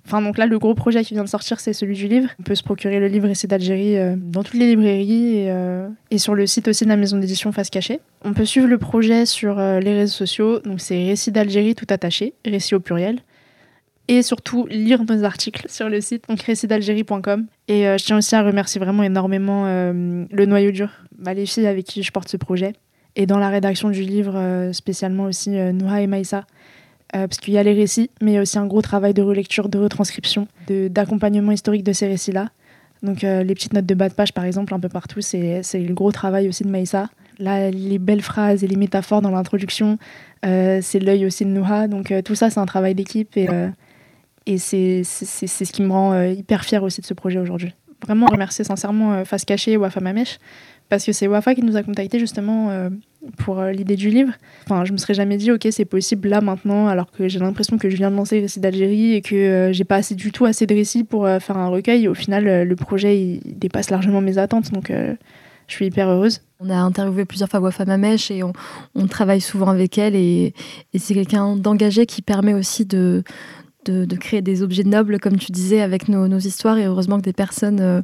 Enfin, 0.05 0.21
donc 0.21 0.37
là, 0.37 0.45
le 0.45 0.59
gros 0.59 0.75
projet 0.75 1.03
qui 1.03 1.15
vient 1.15 1.23
de 1.23 1.29
sortir, 1.29 1.59
c'est 1.59 1.73
celui 1.73 1.95
du 1.95 2.07
livre. 2.07 2.29
On 2.39 2.43
peut 2.43 2.53
se 2.53 2.61
procurer 2.61 2.99
le 2.99 3.07
livre 3.07 3.27
Récit 3.27 3.47
d'Algérie 3.47 3.97
euh, 3.97 4.15
dans 4.15 4.43
toutes 4.43 4.53
les 4.53 4.67
librairies 4.67 5.37
et, 5.37 5.51
euh, 5.51 5.89
et, 6.11 6.19
sur 6.19 6.35
le 6.35 6.45
site 6.45 6.67
aussi 6.67 6.83
de 6.83 6.89
la 6.89 6.95
maison 6.95 7.17
d'édition 7.17 7.51
Face 7.51 7.71
Cachée. 7.71 7.99
On 8.23 8.33
peut 8.33 8.45
suivre 8.45 8.67
le 8.67 8.77
projet 8.77 9.25
sur 9.25 9.57
euh, 9.57 9.79
les 9.79 9.93
réseaux 9.93 10.13
sociaux. 10.13 10.59
Donc, 10.59 10.79
c'est 10.79 11.05
Récit 11.05 11.31
d'Algérie 11.31 11.73
tout 11.73 11.87
attaché, 11.89 12.35
récit 12.45 12.75
au 12.75 12.79
pluriel. 12.79 13.19
Et 14.07 14.21
surtout, 14.21 14.67
lire 14.67 15.03
nos 15.05 15.23
articles 15.23 15.65
sur 15.67 15.89
le 15.89 15.99
site, 16.01 16.25
donc 16.29 16.39
récitdalgérie.com. 16.39 17.47
Et 17.67 17.85
je 17.85 18.05
tiens 18.05 18.19
aussi 18.19 18.35
à 18.35 18.43
remercier 18.43 18.79
vraiment 18.79 19.01
énormément 19.01 19.65
le 19.65 20.45
noyau 20.45 20.69
dur, 20.69 20.89
les 21.25 21.47
filles 21.47 21.65
avec 21.65 21.85
qui 21.87 22.03
je 22.03 22.11
porte 22.11 22.29
ce 22.29 22.37
projet. 22.37 22.73
Et 23.15 23.25
dans 23.25 23.39
la 23.39 23.49
rédaction 23.49 23.89
du 23.89 24.03
livre, 24.03 24.69
spécialement 24.73 25.23
aussi 25.23 25.49
Nouha 25.49 26.01
et 26.01 26.07
Maïssa, 26.07 26.45
euh, 27.15 27.27
parce 27.27 27.37
qu'il 27.37 27.53
y 27.53 27.57
a 27.57 27.63
les 27.63 27.73
récits, 27.73 28.09
mais 28.21 28.31
il 28.31 28.33
y 28.35 28.37
a 28.37 28.41
aussi 28.41 28.57
un 28.57 28.65
gros 28.65 28.81
travail 28.81 29.13
de 29.13 29.21
relecture, 29.21 29.69
de 29.69 29.77
retranscription, 29.77 30.47
d'accompagnement 30.67 31.51
historique 31.51 31.83
de 31.83 31.93
ces 31.93 32.07
récits-là. 32.07 32.49
Donc 33.03 33.23
euh, 33.23 33.43
les 33.43 33.53
petites 33.53 33.73
notes 33.73 33.85
de 33.85 33.93
bas 33.93 34.09
de 34.09 34.13
page, 34.13 34.33
par 34.33 34.43
exemple, 34.43 34.73
un 34.73 34.79
peu 34.79 34.89
partout, 34.89 35.21
c'est 35.21 35.61
le 35.73 35.93
gros 35.93 36.11
travail 36.11 36.47
aussi 36.47 36.63
de 36.63 36.69
Maïssa. 36.69 37.09
Là, 37.37 37.69
les 37.69 37.99
belles 37.99 38.21
phrases 38.21 38.63
et 38.63 38.67
les 38.67 38.75
métaphores 38.75 39.21
dans 39.21 39.29
l'introduction, 39.29 39.99
euh, 40.45 40.79
c'est 40.81 40.99
l'œil 40.99 41.25
aussi 41.25 41.45
de 41.45 41.49
Nouha. 41.49 41.87
Donc 41.87 42.11
tout 42.23 42.35
ça, 42.35 42.49
c'est 42.49 42.59
un 42.59 42.65
travail 42.65 42.95
d'équipe 42.95 43.37
et, 43.37 43.47
et 44.47 44.57
c'est 44.57 45.03
ce 45.03 45.71
qui 45.71 45.83
me 45.83 45.91
rend 45.91 46.21
hyper 46.23 46.65
fière 46.65 46.83
aussi 46.83 47.01
de 47.01 47.05
ce 47.05 47.13
projet 47.13 47.39
aujourd'hui. 47.39 47.73
Vraiment 48.01 48.27
remercier 48.27 48.65
sincèrement 48.65 49.23
Face 49.25 49.45
Cachée 49.45 49.73
et 49.73 49.77
Wafa 49.77 49.99
Mamesh, 49.99 50.39
parce 50.89 51.05
que 51.05 51.11
c'est 51.11 51.27
Wafa 51.27 51.53
qui 51.53 51.61
nous 51.61 51.75
a 51.77 51.83
contactés 51.83 52.19
justement 52.19 52.89
pour 53.37 53.59
euh, 53.59 53.71
l'idée 53.71 53.95
du 53.95 54.09
livre. 54.09 54.33
Enfin, 54.63 54.85
je 54.85 54.93
me 54.93 54.97
serais 54.97 55.13
jamais 55.13 55.37
dit, 55.37 55.51
ok, 55.51 55.67
c'est 55.71 55.85
possible 55.85 56.29
là 56.29 56.41
maintenant, 56.41 56.87
alors 56.87 57.11
que 57.11 57.27
j'ai 57.27 57.39
l'impression 57.39 57.77
que 57.77 57.89
je 57.89 57.95
viens 57.95 58.11
de 58.11 58.15
lancer 58.15 58.37
le 58.37 58.43
récit 58.43 58.59
d'Algérie 58.59 59.13
et 59.13 59.21
que 59.21 59.35
euh, 59.35 59.73
j'ai 59.73 59.83
pas 59.83 59.97
assez 59.97 60.15
du 60.15 60.31
tout 60.31 60.45
assez 60.45 60.65
de 60.65 60.73
récits 60.73 61.03
pour 61.03 61.25
euh, 61.25 61.39
faire 61.39 61.57
un 61.57 61.67
recueil. 61.67 62.07
Au 62.07 62.13
final, 62.13 62.63
le 62.63 62.75
projet 62.75 63.39
dépasse 63.45 63.89
largement 63.89 64.21
mes 64.21 64.37
attentes, 64.37 64.71
donc 64.71 64.91
je 64.91 65.73
suis 65.73 65.85
hyper 65.85 66.09
heureuse. 66.09 66.41
On 66.59 66.69
a 66.69 66.75
interviewé 66.75 67.25
plusieurs 67.25 67.49
fois 67.49 67.59
Wafa 67.59 67.85
Mamesh 67.85 68.31
et 68.31 68.41
on, 68.43 69.07
travaille 69.07 69.41
souvent 69.41 69.67
avec 69.67 69.97
elle 69.97 70.15
et, 70.15 70.53
c'est 70.97 71.13
quelqu'un 71.13 71.55
d'engagé 71.55 72.05
qui 72.05 72.21
permet 72.21 72.53
aussi 72.53 72.85
de, 72.85 73.23
de, 73.85 74.15
créer 74.15 74.41
des 74.41 74.63
objets 74.63 74.83
nobles, 74.83 75.19
comme 75.19 75.37
tu 75.37 75.51
disais, 75.51 75.81
avec 75.81 76.07
nos, 76.07 76.27
nos 76.27 76.39
histoires 76.39 76.77
et 76.77 76.85
heureusement 76.85 77.17
que 77.17 77.23
des 77.23 77.33
personnes 77.33 78.03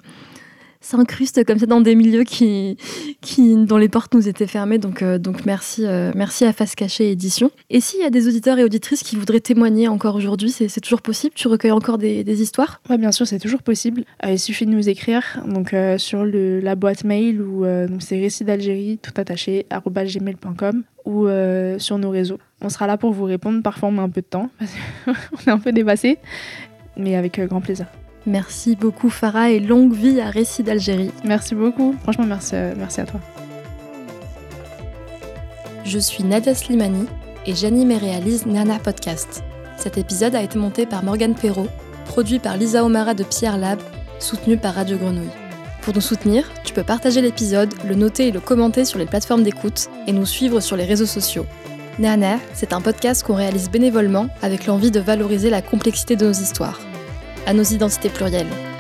s'incruste 0.82 1.46
comme 1.46 1.60
ça 1.60 1.68
dans 1.68 1.80
des 1.80 1.96
milieux 1.96 2.24
qui, 2.24 2.78
qui, 3.22 3.56
dont 3.56 3.78
les 3.78 3.88
portes 3.88 4.14
nous 4.14 4.28
étaient 4.28 4.48
fermées. 4.48 4.80
Donc, 4.80 5.02
euh, 5.02 5.18
donc 5.20 5.46
merci, 5.46 5.86
euh, 5.86 6.12
merci 6.16 6.44
à 6.44 6.54
Face 6.54 6.76
Cachée 6.76 7.12
Édition. 7.12 7.52
Et 7.70 7.80
s'il 7.80 8.02
y 8.02 8.04
a 8.04 8.10
des 8.10 8.28
auditeurs 8.28 8.58
et 8.60 8.64
auditrices 8.64 9.04
qui 9.04 9.16
voudraient 9.16 9.40
témoigner 9.40 9.88
encore 9.88 10.16
aujourd'hui, 10.16 10.52
c'est 10.52 10.82
toujours 10.82 11.02
possible 11.02 11.34
Tu 11.36 11.48
recueilles 11.48 11.72
encore 11.72 11.98
des, 11.98 12.42
histoires? 12.42 12.82
Oui, 12.90 12.98
bien 12.98 13.12
sûr, 13.12 13.28
c'est 13.28 13.40
toujours 13.40 13.62
possible. 13.62 14.04
Euh, 14.26 14.32
il 14.32 14.40
suffit 14.40 14.66
de 14.66 14.72
nous 14.72 14.90
écrire 14.90 15.42
donc, 15.46 15.76
sur 15.98 16.26
la 16.26 16.76
boîte 16.76 17.04
mail 17.04 17.42
ou 17.42 17.66
c'est 18.00 18.20
récit 18.20 18.44
d'Algérie, 18.44 19.00
tout 19.02 19.12
attaché, 19.16 19.66
gmail.com 19.72 20.84
ou 21.06 21.28
sur 21.78 21.98
nos 21.98 22.10
réseaux. 22.10 22.40
On 22.62 22.70
sera 22.70 22.88
là 22.88 22.98
pour 22.98 23.12
vous 23.12 23.26
répondre. 23.26 23.62
Parfois, 23.62 23.90
on 23.90 23.92
met 23.92 24.02
un 24.02 24.10
peu 24.10 24.22
de 24.22 24.26
temps 24.26 24.50
parce 24.58 24.72
qu'on 25.36 25.38
est 25.48 25.54
un 25.54 25.60
peu 25.60 25.72
dépassé, 25.72 26.18
mais 26.98 27.16
avec 27.16 27.40
grand 27.40 27.62
plaisir. 27.62 27.86
Merci 28.28 28.76
beaucoup 28.76 29.10
Farah 29.10 29.50
et 29.50 29.60
longue 29.60 29.94
vie 29.94 30.22
à 30.22 30.30
Récit 30.30 30.62
d'Algérie. 30.62 31.10
Merci 31.26 31.56
beaucoup, 31.56 31.96
franchement 32.04 32.26
merci, 32.28 32.56
euh, 32.56 32.74
merci 32.78 33.02
à 33.02 33.06
toi. 33.06 33.20
Je 35.84 35.98
suis 35.98 36.24
Nadia 36.24 36.54
Slimani 36.54 37.08
et 37.48 37.56
j'anime 37.56 37.90
et 37.90 37.98
réalise 37.98 38.46
Nana 38.46 38.78
Podcast. 38.78 39.44
Cet 39.76 39.98
épisode 39.98 40.36
a 40.36 40.44
été 40.44 40.60
monté 40.60 40.86
par 40.86 41.04
Morgane 41.04 41.34
Perrault, 41.34 41.70
produit 42.06 42.38
par 42.38 42.58
Lisa 42.58 42.86
Omara 42.86 43.16
de 43.16 43.24
Pierre 43.24 43.58
Lab, 43.58 43.80
soutenu 44.20 44.56
par 44.56 44.76
Radio 44.76 44.98
Grenouille. 44.98 45.32
Pour 45.82 45.96
nous 45.96 46.02
soutenir, 46.02 46.48
tu 46.64 46.74
peux 46.74 46.84
partager 46.84 47.22
l'épisode, 47.22 47.74
le 47.88 47.96
noter 47.96 48.28
et 48.28 48.32
le 48.32 48.40
commenter 48.40 48.86
sur 48.86 49.00
les 49.00 49.08
plateformes 49.08 49.42
d'écoute 49.42 49.90
et 50.06 50.12
nous 50.12 50.28
suivre 50.28 50.60
sur 50.60 50.78
les 50.78 50.86
réseaux 50.86 51.08
sociaux. 51.08 51.48
Nana, 51.98 52.38
c'est 52.54 52.72
un 52.72 52.82
podcast 52.82 53.24
qu'on 53.24 53.34
réalise 53.34 53.72
bénévolement 53.72 54.28
avec 54.44 54.68
l'envie 54.68 54.92
de 54.92 55.00
valoriser 55.00 55.50
la 55.50 55.64
complexité 55.64 56.16
de 56.16 56.28
nos 56.28 56.32
histoires 56.32 56.80
à 57.46 57.54
nos 57.54 57.64
identités 57.64 58.10
plurielles. 58.10 58.71